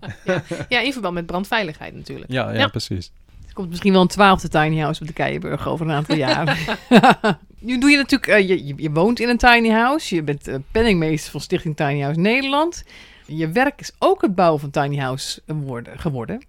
[0.70, 2.32] Ja, in verband met brandveiligheid natuurlijk.
[2.32, 2.68] Ja, ja, Ja.
[2.68, 3.12] precies.
[3.54, 6.78] Er komt misschien wel een twaalfde tiny house op de Keienburg over een aantal jaar.
[7.60, 10.16] nu doe je natuurlijk, eh, je, je, je woont in een tiny house.
[10.16, 12.84] Je bent eh, penningmeester van Stichting Tiny House Nederland.
[13.26, 16.46] Je werk is ook het bouwen van tiny house worden, geworden.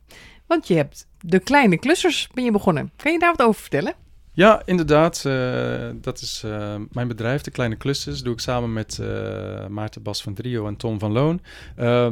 [0.46, 2.90] Want je hebt de kleine klussers ben je begonnen.
[2.96, 3.94] Kan je daar wat over vertellen?
[4.36, 5.24] Ja, inderdaad.
[5.24, 8.22] eh, dat is eh, mijn bedrijf, De Kleine Klussers.
[8.22, 11.40] doe ik samen met eh, Maarten Bas van Drio en Tom van Loon.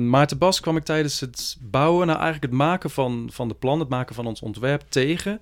[0.08, 3.80] Maarten Bas kwam ik tijdens het bouwen, nou eigenlijk het maken van, van de plan,
[3.80, 5.40] het maken van ons ontwerp tegen.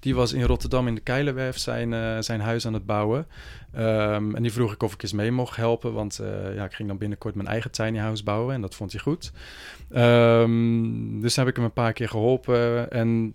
[0.00, 3.26] Die was in Rotterdam in de Keilerwerf zijn, zijn huis aan het bouwen.
[3.72, 6.20] Ehm, en die vroeg ik of ik eens mee mocht helpen, want
[6.54, 9.32] ja, ik ging dan binnenkort mijn eigen tiny house bouwen en dat vond hij goed.
[9.90, 13.32] Ehm, dus heb ik hem een paar keer geholpen en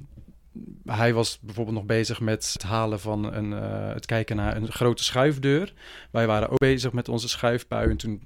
[0.85, 4.71] hij was bijvoorbeeld nog bezig met het halen van een, eh, het kijken naar een
[4.71, 5.73] grote schuifdeur.
[6.11, 8.23] Wij waren ook bezig met onze schuifbui en toen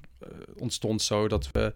[0.60, 1.74] ontstond zo dat we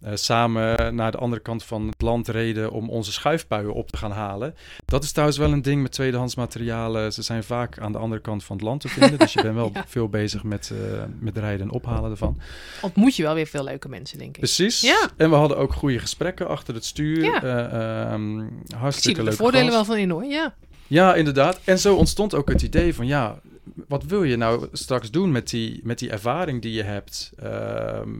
[0.00, 3.96] eh, samen naar de andere kant van het land reden om onze schuifbuien op te
[3.96, 4.54] gaan halen.
[4.84, 7.12] Dat is trouwens wel een ding met tweedehands materialen.
[7.12, 9.18] Ze zijn vaak aan de andere kant van het land te vinden.
[9.18, 9.84] dus je bent wel Ja.
[9.88, 12.40] veel bezig met, eh, met rijden en ophalen ervan.
[12.80, 14.38] Ontmoet je wel weer veel leuke mensen, denk ik.
[14.38, 14.80] Precies.
[14.80, 15.10] Ja.
[15.16, 17.22] En we hadden ook goede gesprekken achter het stuur.
[17.24, 17.42] Ja.
[17.42, 19.76] Eh, ehm, ik zie hartstikke de leuke voordelen gast.
[19.76, 20.24] wel van in, hoor.
[20.24, 20.54] Ja.
[20.86, 21.60] Ja, inderdaad.
[21.64, 23.40] En zo ontstond ook het idee van ja,
[23.88, 27.32] wat wil je nou straks doen met die, met die ervaring die je hebt?
[27.38, 28.10] Ehm,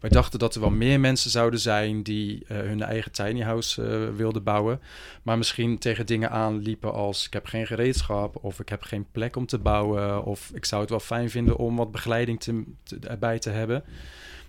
[0.00, 3.82] wij dachten dat er wel meer mensen zouden zijn die eh, hun eigen tiny house
[3.82, 4.80] eh, wilden bouwen,
[5.22, 9.36] maar misschien tegen dingen aanliepen als ik heb geen gereedschap of ik heb geen plek
[9.36, 12.64] om te bouwen of ik zou het wel fijn vinden om wat begeleiding te,
[13.00, 13.84] erbij te hebben.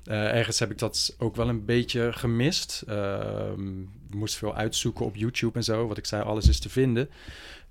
[0.03, 2.83] Eh, ergens heb ik dat ook wel een beetje gemist.
[2.87, 3.71] Ehm,
[4.15, 5.87] moest veel uitzoeken op YouTube en zo.
[5.87, 7.09] Wat ik zei, alles is te vinden.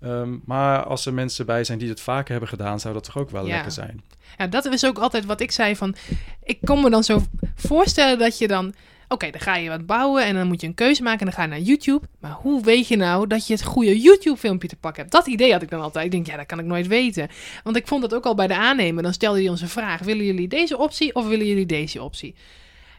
[0.01, 3.19] Ehm, maar als er mensen bij zijn die het vaker hebben gedaan, zou dat toch
[3.19, 3.53] ook wel Ja.
[3.55, 4.03] lekker zijn.
[4.39, 5.95] Ja, dat is ook altijd wat ik zei van...
[6.45, 7.23] Ik kon me dan zo
[7.55, 8.75] voorstellen dat je dan...
[9.09, 11.35] Oké, dan ga je wat bouwen en dan moet je een keuze maken en dan
[11.35, 12.07] ga je naar YouTube.
[12.21, 15.15] Maar hoe weet je nou dat je het goede YouTube-filmpje te pakken hebt?
[15.15, 16.05] Dat idee had ik dan altijd.
[16.05, 17.29] Ik denk, ja, dat kan ik nooit weten.
[17.65, 19.03] Want ik vond dat ook al bij de aannemer.
[19.03, 20.01] Dan stelde hij ons een vraag.
[20.01, 22.35] Willen jullie deze optie of willen jullie deze optie?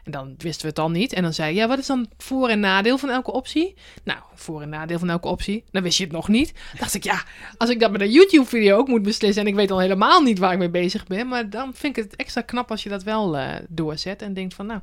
[0.02, 1.12] En dan wisten we het dan niet.
[1.12, 3.74] En dan zei je, ja, wat is dan voor- en nadeel van elke optie?
[4.04, 5.64] Nou, voor- en nadeel van elke optie.
[5.70, 6.52] Dan wist je het nog niet.
[6.78, 7.22] dacht ik, ja,
[7.56, 9.42] als ik dat met een YouTube-video ook moet beslissen...
[9.42, 11.28] en ik weet al helemaal niet waar ik mee bezig ben...
[11.28, 14.22] maar dan vind ik het extra knap als je dat wel eh, doorzet...
[14.22, 14.80] en denkt van, nou,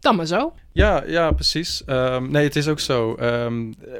[0.00, 0.54] dan maar zo.
[0.72, 1.84] Ja, ja precies.
[1.84, 3.14] Ehm, nee, het is ook zo.
[3.14, 3.92] Ehm, eh,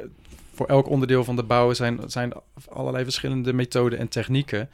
[0.53, 2.33] voor elk onderdeel van de bouw zijn, zijn
[2.69, 4.69] allerlei verschillende methoden en technieken.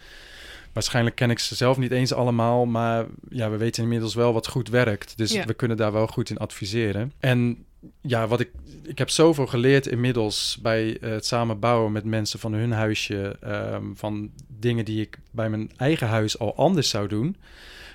[0.75, 4.47] Waarschijnlijk ken ik ze zelf niet eens allemaal, maar ja, we weten inmiddels wel wat
[4.47, 5.17] goed werkt.
[5.17, 5.45] Dus Ja.
[5.45, 7.11] we kunnen daar wel goed in adviseren.
[7.19, 7.65] En
[8.01, 8.49] ja, wat ik,
[8.83, 13.37] ik heb zoveel geleerd inmiddels bij eh, het samen bouwen met mensen van hun huisje.
[13.41, 17.35] ehm, van dingen die ik bij mijn eigen huis al anders zou doen.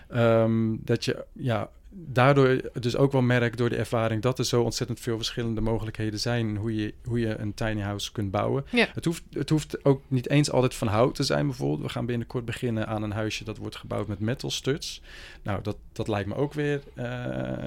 [0.09, 1.71] Ehm, dat je ja,
[2.07, 6.21] daardoor dus ook wel merkt door de ervaring dat er zo ontzettend veel verschillende mogelijkheden
[6.21, 8.65] zijn hoe je, hoe je een tiny house kunt bouwen.
[8.71, 8.89] Ja.
[8.95, 11.83] Het, hoeft, het hoeft ook niet eens altijd van hout te zijn bijvoorbeeld.
[11.83, 15.03] We gaan binnenkort beginnen aan een huisje dat wordt gebouwd met metal studs.
[15.43, 17.65] Nou, dat, dat lijkt me ook weer eh,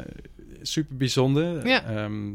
[0.62, 1.68] super bijzonder.
[1.68, 1.84] Ja.
[1.84, 2.30] Ehm,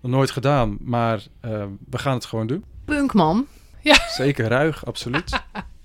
[0.00, 2.64] nog nooit gedaan, maar eh, we gaan het gewoon doen.
[2.84, 3.46] Punkman.
[4.08, 5.30] Zeker ruig, absoluut.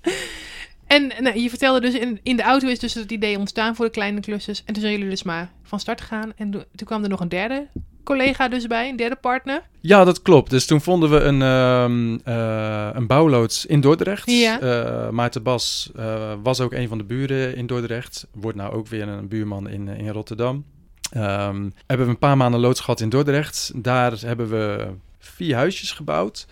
[0.92, 3.84] En nou, je vertelde dus, in, in de auto is dus het idee ontstaan voor
[3.84, 4.62] de kleine klusjes.
[4.64, 6.32] En toen zijn jullie dus maar van start gegaan.
[6.36, 7.68] En toen kwam er nog een derde
[8.04, 9.62] collega dus bij, een derde partner.
[9.80, 10.50] Ja, dat klopt.
[10.50, 14.30] Dus toen vonden we een, ehm, eh, een bouwloods in Dordrecht.
[14.30, 14.60] Ja.
[14.60, 18.26] Eh, Maarten Bas eh, was ook een van de buren in Dordrecht.
[18.32, 20.64] Wordt nou ook weer een buurman in, in Rotterdam.
[21.10, 23.72] Ehm, hebben we een paar maanden loods gehad in Dordrecht.
[23.74, 24.86] Daar hebben we
[25.18, 26.46] vier huisjes gebouwd.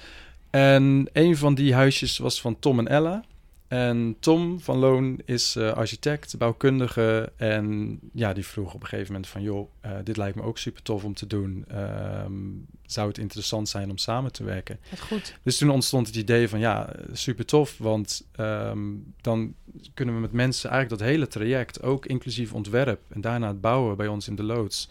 [0.50, 3.24] En een van die huisjes was van Tom en Ella.
[3.70, 7.32] En Tom van Loon is eh, architect, bouwkundige.
[7.36, 9.42] En ja, die vroeg op een gegeven moment van...
[9.42, 11.64] joh, eh, dit lijkt me ook super tof om te doen.
[11.68, 12.32] Ehm,
[12.86, 14.78] zou het interessant zijn om samen te werken?
[14.90, 15.38] Dat goed.
[15.42, 17.78] Dus toen ontstond het idee van ja, super tof.
[17.78, 18.80] Want ehm,
[19.20, 19.54] dan
[19.94, 23.96] kunnen we met mensen eigenlijk dat hele traject, ook inclusief ontwerp en daarna het bouwen
[23.96, 24.88] bij ons in de loods,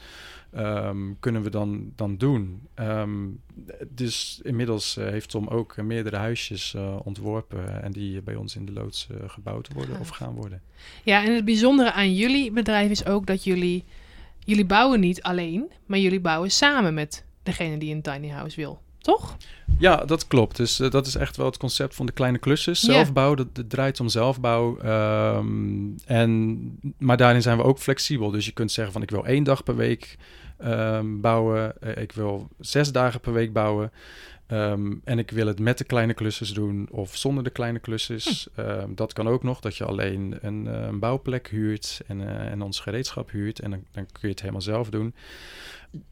[0.51, 2.62] ehm, kunnen we dan, dan doen.
[2.73, 3.27] Ehm,
[3.89, 8.55] dus inmiddels eh, heeft Tom ook eh, meerdere huisjes eh, ontworpen en die bij ons
[8.55, 10.62] in de loods gebouwd worden of gaan worden.
[11.03, 13.83] Ja, en het bijzondere aan jullie bedrijf is ook dat jullie...
[14.45, 18.81] Jullie bouwen niet alleen, maar jullie bouwen samen met degene die een tiny house wil.
[18.97, 19.38] Toch?
[19.79, 20.57] Ja, dat klopt.
[20.57, 22.81] Dus dat is echt wel het concept van de kleine klusjes.
[22.81, 22.91] Ja.
[22.93, 24.77] Zelfbouw, dat, dat draait om zelfbouw.
[24.77, 28.31] Ehm, en, maar daarin zijn we ook flexibel.
[28.31, 30.17] Dus je kunt zeggen van ik wil één dag per week
[30.60, 31.82] ehm, bouwen.
[31.82, 33.91] Eh, ik wil zes dagen per week bouwen.
[34.50, 38.48] Ehm, en ik wil het met de kleine klusjes doen of zonder de kleine klusjes.
[38.56, 42.52] Ehm, dat kan ook nog, dat je alleen een, eh, een bouwplek huurt en, eh,
[42.52, 43.60] en ons gereedschap huurt.
[43.60, 45.13] En dan, dan kun je het helemaal zelf doen.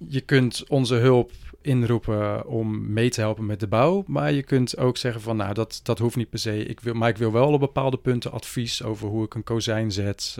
[0.07, 1.31] Je kunt onze hulp
[1.61, 4.03] inroepen om mee te helpen met de bouw.
[4.07, 6.65] Maar je kunt ook zeggen van, nou, dat, dat hoeft niet per se.
[6.65, 9.91] Ik wil, maar ik wil wel op bepaalde punten advies over hoe ik een kozijn
[9.91, 10.37] zet.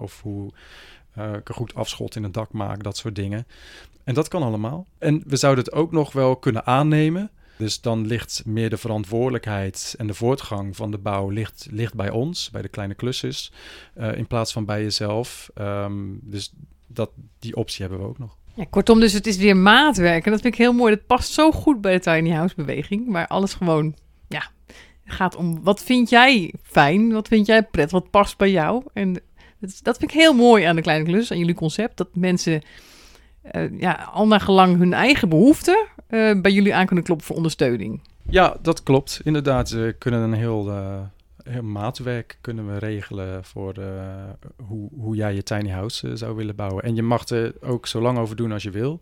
[0.00, 0.52] of hoe
[1.14, 3.46] eh, een goed afschot in het dak maak, dat soort dingen.
[4.04, 4.86] En dat kan allemaal.
[4.98, 7.30] En we zouden het ook nog wel kunnen aannemen.
[7.56, 12.10] Dus dan ligt meer de verantwoordelijkheid en de voortgang van de bouw ligt, ligt bij
[12.10, 13.52] ons, bij de kleine klusjes,
[13.94, 15.50] eh, in plaats van bij jezelf.
[15.54, 16.52] Ehm, dus
[16.86, 18.36] dat, die optie hebben we ook nog.
[18.54, 20.24] Ja, kortom, dus het is weer maatwerk.
[20.24, 20.94] En dat vind ik heel mooi.
[20.94, 23.06] Dat past zo goed bij de tiny house beweging.
[23.06, 23.94] Maar alles gewoon,
[24.28, 24.50] ja,
[25.04, 27.12] gaat om wat vind jij fijn?
[27.12, 27.92] Wat vind jij prettig?
[27.92, 28.82] Wat past bij jou?
[28.92, 29.22] En
[29.82, 31.96] dat, vind ik heel mooi aan de kleine klus, aan jullie concept.
[31.96, 32.62] Dat mensen,
[33.42, 37.36] eh, ja, al naar gelang hun eigen behoeften, eh, bij jullie aan kunnen kloppen voor
[37.36, 38.00] ondersteuning.
[38.28, 39.20] Ja, dat klopt.
[39.24, 41.00] Inderdaad, we kunnen een heel, eh,
[41.42, 43.74] heel maatwerk kunnen we regelen voor
[44.66, 46.84] hoe, hoe jij je tiny house zou willen bouwen.
[46.84, 49.00] En je mag er ook zo lang over doen als je wil.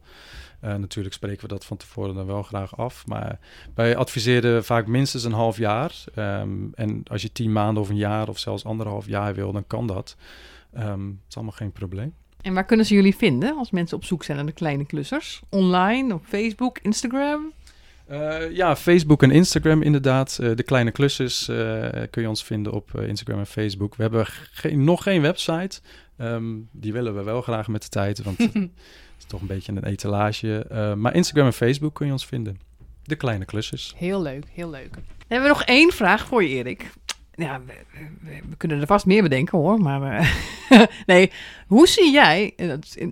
[0.61, 3.07] Natuurlijk spreken we dat van tevoren dan wel graag af.
[3.07, 3.38] Maar
[3.75, 6.05] wij adviseren vaak minstens een half jaar.
[6.14, 9.66] Ehm, en als je tien maanden of een jaar of zelfs anderhalf jaar wil, dan
[9.66, 10.16] kan dat.
[10.72, 12.14] Ehm, het is allemaal geen probleem.
[12.40, 15.42] En waar kunnen ze jullie vinden als mensen op zoek zijn naar de kleine klussers?
[15.48, 17.52] Online, op Facebook, Instagram?
[18.06, 20.38] Eh, ja, Facebook en Instagram inderdaad.
[20.40, 23.94] Eh, de kleine klusjes eh, kun je ons vinden op Instagram en Facebook.
[23.96, 25.80] We hebben geen, nog geen website.
[26.16, 28.54] Ehm, die willen we wel graag met de tijd, want het
[29.18, 30.66] is toch een beetje een etalage.
[30.96, 32.58] Maar Instagram en Facebook kun je ons vinden.
[33.04, 33.94] De kleine klusjes.
[33.96, 34.92] Heel leuk, heel leuk.
[34.92, 36.90] Dan hebben we nog één vraag voor je, Erik.
[37.34, 37.60] Ja,
[38.20, 39.80] we, kunnen er vast meer bedenken hoor.
[39.80, 40.34] Maar
[41.06, 41.32] nee,
[41.66, 42.54] hoe zie jij,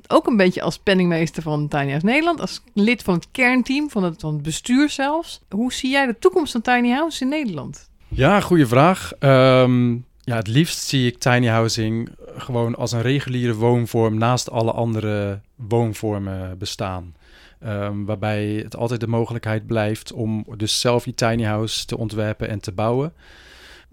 [0.06, 4.02] ook een beetje als penningmeester van Tiny House Nederland, als lid van het kernteam, van
[4.02, 7.90] het, van het bestuur zelfs, hoe zie jij de toekomst van Tiny House in Nederland?
[8.08, 9.12] Ja, goede vraag.
[9.18, 14.72] Ehm, ja, het liefst zie ik tiny housing gewoon als een reguliere woonvorm naast alle
[14.72, 17.14] andere woonvormen bestaan.
[17.60, 22.48] Ehm, waarbij het altijd de mogelijkheid blijft om dus zelf je tiny house te ontwerpen
[22.48, 23.12] en te bouwen.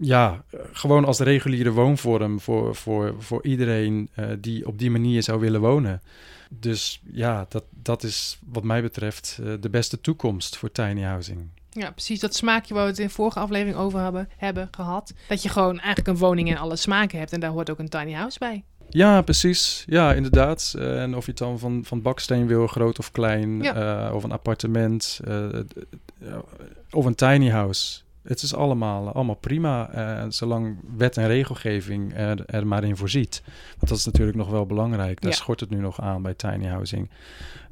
[0.00, 5.40] Ja, gewoon als reguliere woonvorm voor, voor, voor iedereen eh, die op die manier zou
[5.40, 6.02] willen wonen.
[6.50, 11.48] Dus ja, dat, dat is wat mij betreft eh, de beste toekomst voor tiny housing.
[11.70, 15.12] Ja, precies dat smaakje waar we het in de vorige aflevering over hebben, hebben gehad.
[15.28, 17.88] Dat je gewoon eigenlijk een woning in alle smaken hebt en daar hoort ook een
[17.88, 18.64] tiny house bij.
[18.88, 19.84] Ja, precies.
[19.86, 20.74] Ja, inderdaad.
[20.78, 24.12] Eh, en of je het dan van, van baksteen wil, groot of klein, Ja.
[24.12, 25.20] of een appartement,
[26.90, 28.00] of een tiny house.
[28.28, 33.42] Het is allemaal, allemaal prima, eh, zolang wet en regelgeving er, er maar in voorziet.
[33.76, 35.20] Want dat is natuurlijk nog wel belangrijk.
[35.20, 35.36] Daar Ja.
[35.36, 37.10] schort het nu nog aan bij tiny housing.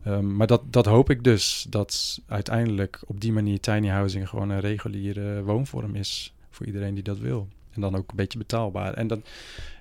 [0.04, 4.50] Ehm, maar dat, dat hoop ik dus, dat uiteindelijk op die manier tiny housing gewoon
[4.50, 7.48] een reguliere woonvorm is voor iedereen die dat wil.
[7.76, 8.94] En dan ook een beetje betaalbaar.
[8.94, 9.20] En dat,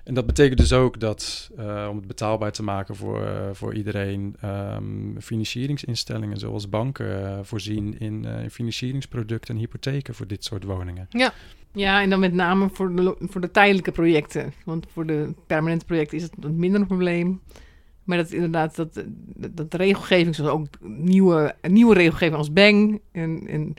[0.04, 3.74] en dat betekent dus ook dat eh, om het betaalbaar te maken voor, eh, voor
[3.74, 10.64] iedereen, ehm, financieringsinstellingen zoals banken eh, voorzien in, in financieringsproducten en hypotheken voor dit soort
[10.64, 11.08] woningen.
[11.72, 14.52] Ja, en dan met name voor de, voor de tijdelijke projecten.
[14.64, 17.40] Want voor de permanente projecten is het minder een probleem.
[18.04, 19.04] Maar dat inderdaad, dat,
[19.54, 23.74] dat, regelgeving, zoals ook nieuwe, nieuwe regelgeving als Bang en, en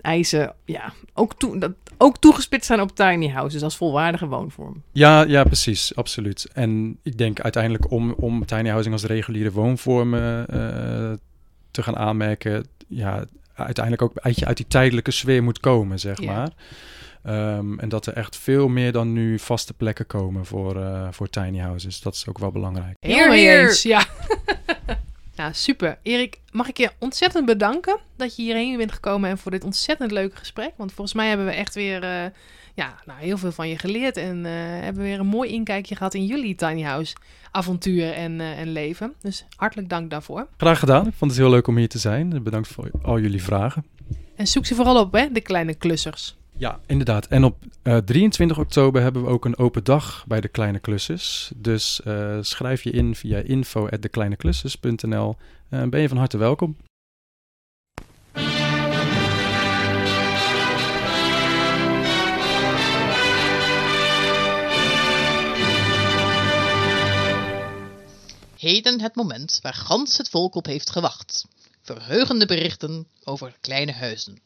[0.00, 4.82] eisen, ja, ook, toe, dat, ook toegespitst zijn op tiny houses als volwaardige woonvorm.
[4.92, 6.48] Ja, ja, precies, absoluut.
[6.52, 11.12] En ik denk uiteindelijk om, om tiny housing als reguliere woonvormen eh,
[11.70, 16.22] te gaan aanmerken, ja, uiteindelijk ook uit, je, uit die tijdelijke sfeer moet komen, zeg
[16.22, 16.50] maar.
[17.22, 21.28] Ehm, en dat er echt veel meer dan nu vaste plekken komen voor, eh, voor
[21.28, 22.00] tiny houses.
[22.00, 22.96] Dat is ook wel belangrijk.
[23.00, 24.04] Heer, Heel eens, ja.
[25.36, 25.98] nou, super.
[26.02, 30.10] Erik, mag ik je ontzettend bedanken dat je hierheen bent gekomen en voor dit ontzettend
[30.10, 30.72] leuke gesprek.
[30.76, 32.24] Want volgens mij hebben we echt weer eh,
[32.74, 35.96] ja, nou, heel veel van je geleerd en eh, hebben we weer een mooi inkijkje
[35.96, 37.14] gehad in jullie tiny house
[37.50, 39.14] avontuur en, eh, en leven.
[39.20, 40.46] Dus hartelijk dank daarvoor.
[40.56, 41.06] Graag gedaan.
[41.06, 42.42] Ik vond het heel leuk om hier te zijn.
[42.42, 43.84] Bedankt voor al jullie vragen.
[44.36, 46.36] En zoek ze vooral op, hè, de kleine klussers.
[46.62, 47.26] Ja, inderdaad.
[47.26, 51.52] En op eh, 23 oktober hebben we ook een open dag bij de Kleine Klussers.
[51.56, 55.36] Dus eh, schrijf je in via info.dekleineklussers.nl
[55.68, 56.76] en ben je van harte welkom.
[68.58, 71.46] Heden het moment waar gans het volk op heeft gewacht.
[71.82, 74.38] Verheugende berichten over kleine huizen.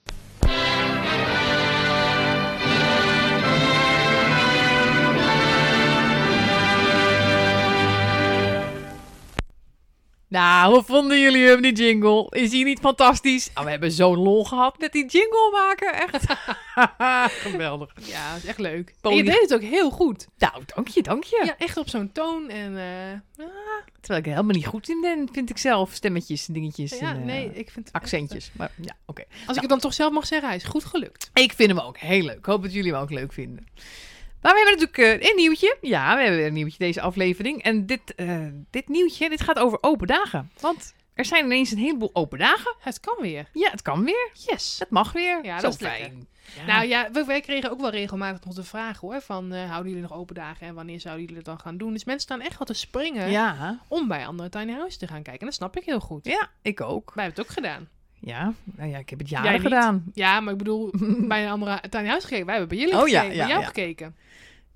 [10.29, 12.27] Nou, hoe vonden jullie hem, die jingle?
[12.31, 13.51] Is die niet fantastisch?
[13.55, 16.27] Ah, we hebben zo'n lol gehad met die jingle maken, echt.
[17.51, 17.93] Geweldig.
[18.01, 18.95] Ja, is echt leuk.
[19.03, 20.27] En je deed het ook heel goed.
[20.39, 21.43] Nou, dank je, dank je.
[21.45, 22.77] Ja, echt op zo'n toon en...
[22.79, 23.45] eh,
[24.01, 25.93] Terwijl ik er helemaal niet goed in ben, vind ik zelf.
[25.93, 28.51] Stemmetjes, dingetjes, ja, en, eh, nee, ik vind echt, accentjes.
[28.53, 29.21] Maar ja, oké.
[29.23, 31.31] eh, als ik het dan toch zelf mag zeggen, hij is goed gelukt.
[31.35, 32.37] Ik vind hem ook heel leuk.
[32.39, 33.67] Ik hoop dat jullie hem ook leuk vinden.
[34.47, 35.77] Maar we hebben natuurlijk eh, een nieuwtje.
[35.81, 37.63] Ja, we hebben weer een nieuwtje deze aflevering.
[37.63, 40.51] En dit, eh, dit nieuwtje, dit gaat over open dagen.
[40.61, 42.75] Want er zijn ineens een heleboel open dagen.
[42.79, 43.49] Het kan weer.
[43.53, 44.31] Ja, het kan weer.
[44.33, 44.77] Yes.
[44.79, 45.45] Het mag weer.
[45.45, 46.29] Ja, Zo dat is fijn.
[46.57, 46.65] Ja.
[46.65, 49.93] Nou ja, we, wij kregen ook wel regelmatig nog de vraag hoor, van eh, houden
[49.93, 51.93] jullie nog open dagen en wanneer zouden jullie het dan gaan doen?
[51.93, 55.23] Dus mensen staan echt wel te springen ja, om bij andere tiny houses te gaan
[55.23, 55.41] kijken.
[55.41, 56.27] En dat snap ik heel goed.
[56.27, 57.15] ja, ik ook.
[57.15, 57.89] Wij hebben het ook gedaan.
[58.21, 60.05] Ja, nou ja, ik heb het jaren gedaan.
[60.15, 60.91] Ja, maar ik bedoel,
[61.29, 62.47] bij een andere tiny house gekeken.
[62.47, 63.67] Wij hebben bij jullie Oh, ja, gekeken, ja, bij jou ja.
[63.67, 64.17] gekeken.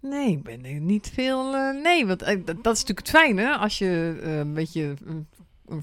[0.01, 1.55] Nee, ik ben er niet veel.
[1.55, 3.57] eh, nee, want eh, dat, is natuurlijk het fijne.
[3.57, 5.27] Als je eh, een beetje een-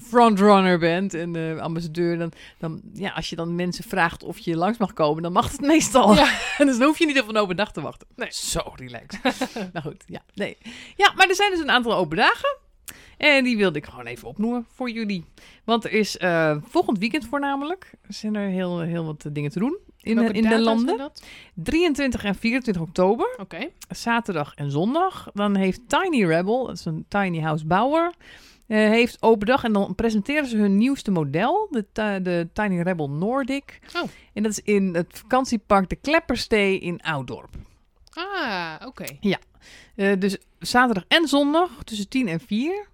[0.02, 4.78] frontrunner bent en ambassadeur, dan, dan ja, als je dan mensen vraagt of je langs
[4.78, 6.14] mag komen, dan mag het meestal.
[6.14, 6.38] Ja.
[6.58, 8.06] en dus dan hoef je niet op een open dag te wachten.
[8.16, 8.28] Nee.
[8.32, 9.20] Zo relaxed.
[9.72, 10.56] nou goed, ja, nee.
[10.96, 12.56] Ja, maar er zijn dus een aantal open dagen.
[13.16, 15.24] En die wilde ik gewoon even opnoemen voor jullie.
[15.64, 16.16] Want er is
[16.68, 19.78] volgend weekend voornamelijk, zijn er heel, heel wat dingen te doen
[20.08, 20.86] in, in de landen.
[20.86, 21.22] zijn dat?
[21.54, 23.68] 23 en 24 oktober Oké.
[23.88, 25.30] zaterdag en zondag.
[25.34, 28.12] Dan heeft Tiny Rebel, dat is een tiny house bouwer,
[28.66, 33.10] eh, heeft open dag en dan presenteren ze hun nieuwste model, de, de Tiny Rebel
[33.10, 33.78] Nordic.
[33.96, 34.08] Oh.
[34.32, 37.54] En dat is in het vakantiepark de Klepperstee in Ouddorp.
[38.10, 39.04] Ah, oké.
[39.94, 42.86] Eh, dus zaterdag en zondag tussen 10 en 4.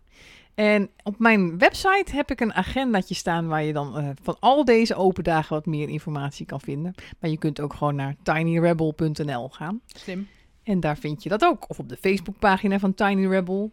[0.54, 4.64] En op mijn website heb ik een agendaatje staan waar je dan eh, van al
[4.64, 6.94] deze open dagen wat meer informatie kan vinden.
[7.18, 9.80] Maar je kunt ook gewoon naar tinyrebel.nl gaan.
[9.86, 10.28] Slim.
[10.62, 11.70] En daar vind je dat ook.
[11.70, 13.70] Of op de Facebookpagina van Tiny Rebel.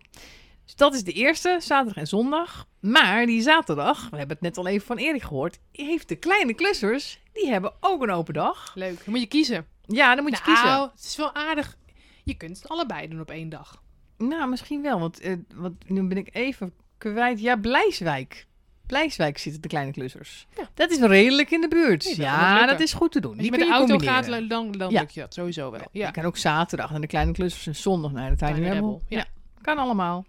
[0.65, 2.67] Dus dat is de eerste, zaterdag en zondag.
[2.79, 6.53] Maar die zaterdag, we hebben het net al even van Erik gehoord, heeft de kleine
[6.53, 8.71] klussers, die hebben ook een open dag.
[8.75, 8.95] Leuk.
[8.95, 9.67] Dan moet je kiezen.
[9.85, 10.65] Ja, dan moet je kiezen.
[10.65, 11.77] Nou, het is wel aardig.
[12.23, 13.80] Je kunt het allebei doen op één dag.
[14.27, 15.19] Nou, misschien wel, want,
[15.55, 17.39] want nu ben ik even kwijt.
[17.39, 18.45] Ja, Blijswijk.
[18.85, 20.47] Blijswijk zitten de kleine klussers.
[20.57, 20.69] Ja.
[20.73, 22.03] Dat is redelijk in de buurt.
[22.03, 23.31] Nee, dat moet ja, dat is goed te doen.
[23.37, 24.23] Als je Die met de auto combineren.
[24.23, 24.99] gaat, dan, dan Ja.
[24.99, 25.81] lukt je dat sowieso wel.
[25.91, 26.05] Ja.
[26.05, 29.01] Je kan ook zaterdag naar de kleine klussers en zondag naar de Tiny, Rebel.
[29.07, 29.17] Ja.
[29.17, 29.25] Ja.
[29.61, 30.25] kan allemaal.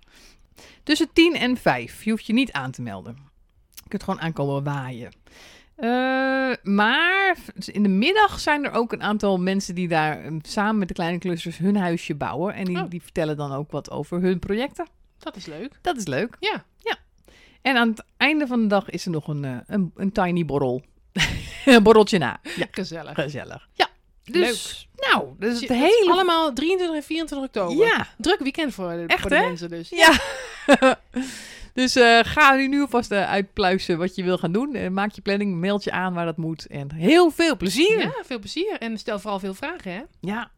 [0.83, 2.05] Tussen 10 en 5.
[2.05, 3.16] Je hoeft je niet aan te melden.
[3.75, 5.12] Je kunt gewoon aankomen waaien.
[5.83, 10.78] Eh, maar in de middag zijn er ook een aantal mensen die daar eh, samen
[10.78, 12.55] met de kleine clusters hun huisje bouwen.
[12.55, 12.91] En die, Oh.
[12.91, 14.87] die vertellen dan ook wat over hun projecten.
[15.18, 15.78] Dat is leuk.
[15.80, 16.37] Dat is leuk.
[16.41, 16.64] Ja.
[17.62, 20.45] En aan het einde van de dag is er nog een, eh, een, een tiny
[20.45, 20.83] borrel.
[21.64, 22.41] een borreltje na.
[22.57, 23.14] Ja, Gezellig.
[23.14, 23.68] gezellig.
[23.72, 23.89] Ja,
[24.24, 26.11] dus nou, dus het Het hele...
[26.12, 27.87] Allemaal 23 en 24 oktober.
[27.87, 29.89] Ja, Druk weekend voor, de- Echt, voor de mensen dus.
[29.89, 30.12] ja.
[31.73, 34.75] dus eh, ga nu, nu alvast eh, uitpluizen wat je wil gaan doen.
[34.75, 36.66] Eh, maak je planning, meld je aan waar dat moet.
[36.66, 37.99] En heel veel plezier.
[37.99, 38.79] Ja, veel plezier.
[38.79, 40.03] En stel vooral veel vragen, hè?
[40.20, 40.51] ja.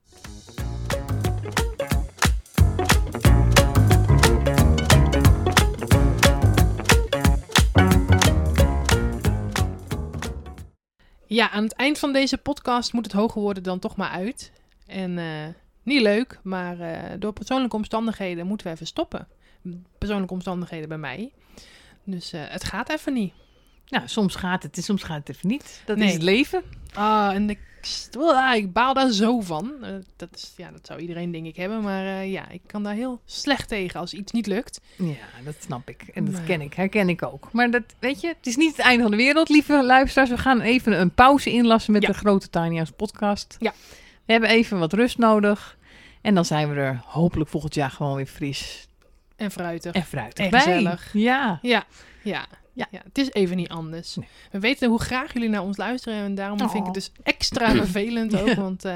[11.27, 14.53] Ja, aan het eind van deze podcast moet het hoger worden dan toch maar uit.
[14.87, 15.19] En
[15.83, 16.77] niet leuk, maar
[17.19, 19.29] door persoonlijke omstandigheden moeten we even stoppen.
[19.99, 21.33] Persoonlijke omstandigheden bij mij.
[22.05, 23.33] Dus eh, het gaat even niet.
[23.89, 25.83] Nou, soms gaat het en soms gaat het even niet.
[25.87, 26.07] Dat Nee.
[26.07, 26.63] is het leven.
[26.95, 27.59] Ah, en ik,
[28.19, 29.73] ah, ik baal daar zo van.
[29.83, 31.81] Eh, dat, is, ja, dat zou iedereen denk ik hebben.
[31.83, 34.81] Maar eh, ja, ik kan daar heel slecht tegen als iets niet lukt.
[34.97, 36.03] Ja, dat snap ik.
[36.03, 37.53] En dat Maar- ken ik, herken ik ook.
[37.53, 40.31] Maar dat, weet je, het is niet het einde van de wereld, lieve luisteraars.
[40.31, 42.09] We gaan even een pauze inlassen met Ja.
[42.09, 43.57] de grote House podcast.
[43.59, 43.73] Ja.
[44.25, 45.79] We hebben even wat rust nodig.
[46.23, 48.89] En dan zijn we er hopelijk volgend jaar gewoon weer fris
[49.45, 49.93] En fruitig.
[49.93, 50.61] en fruitig En bij.
[50.61, 51.11] gezellig.
[51.13, 51.59] Ja.
[51.63, 51.85] Ja,
[52.23, 52.47] ja.
[52.73, 52.87] Ja.
[52.91, 53.01] Ja.
[53.05, 54.15] het is even niet anders.
[54.17, 54.29] Nee.
[54.51, 56.19] We weten hoe graag jullie naar ons luisteren.
[56.19, 56.85] En daarom vind ik Oh.
[56.85, 58.55] het dus extra vervelend ook.
[58.55, 58.93] Want eh,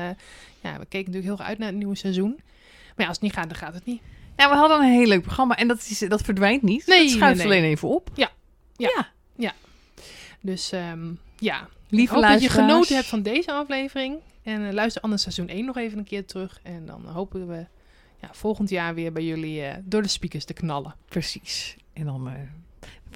[0.60, 2.30] ja, we keken natuurlijk heel erg uit naar het nieuwe seizoen.
[2.36, 4.00] Maar ja, als het niet gaat, dan gaat het niet.
[4.36, 6.86] ja, we hadden een heel leuk programma en dat, is, dat verdwijnt niet.
[6.86, 7.56] Nee, dat schuift nee, nee.
[7.58, 8.10] alleen even op.
[8.14, 8.30] Ja.
[8.76, 9.08] Ja.
[9.36, 9.52] ja.
[10.40, 14.16] Dus ehm, ja, Lieve ik hoop dat je genoten hebt van deze aflevering.
[14.42, 16.60] En eh, luister anders seizoen 1 nog even een keer terug.
[16.62, 17.66] En dan hopen we
[18.20, 20.94] ja, volgend jaar weer bij jullie eh, door de speakers te knallen.
[21.08, 21.76] Precies.
[21.92, 22.28] En dan...
[22.28, 22.34] eh,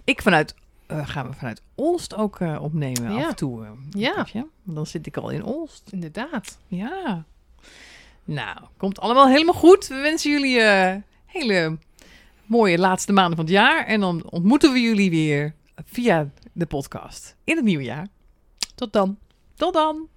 [0.05, 0.55] ik vanuit...
[0.86, 3.16] eh, gaan we vanuit Olst ook opnemen Ja.
[3.22, 3.66] af en toe.
[3.90, 4.26] Ja.
[4.62, 5.88] Dan zit ik al in Olst.
[5.92, 6.59] Inderdaad.
[6.66, 7.24] Ja.
[8.24, 9.86] Nou, komt allemaal helemaal goed.
[9.86, 10.61] We wensen jullie
[11.26, 11.78] hele
[12.46, 13.86] mooie laatste maanden van het jaar.
[13.86, 18.07] En dan ontmoeten we jullie weer via de podcast in het nieuwe jaar.
[18.74, 19.18] Tot dan.
[19.55, 20.09] Tot dan!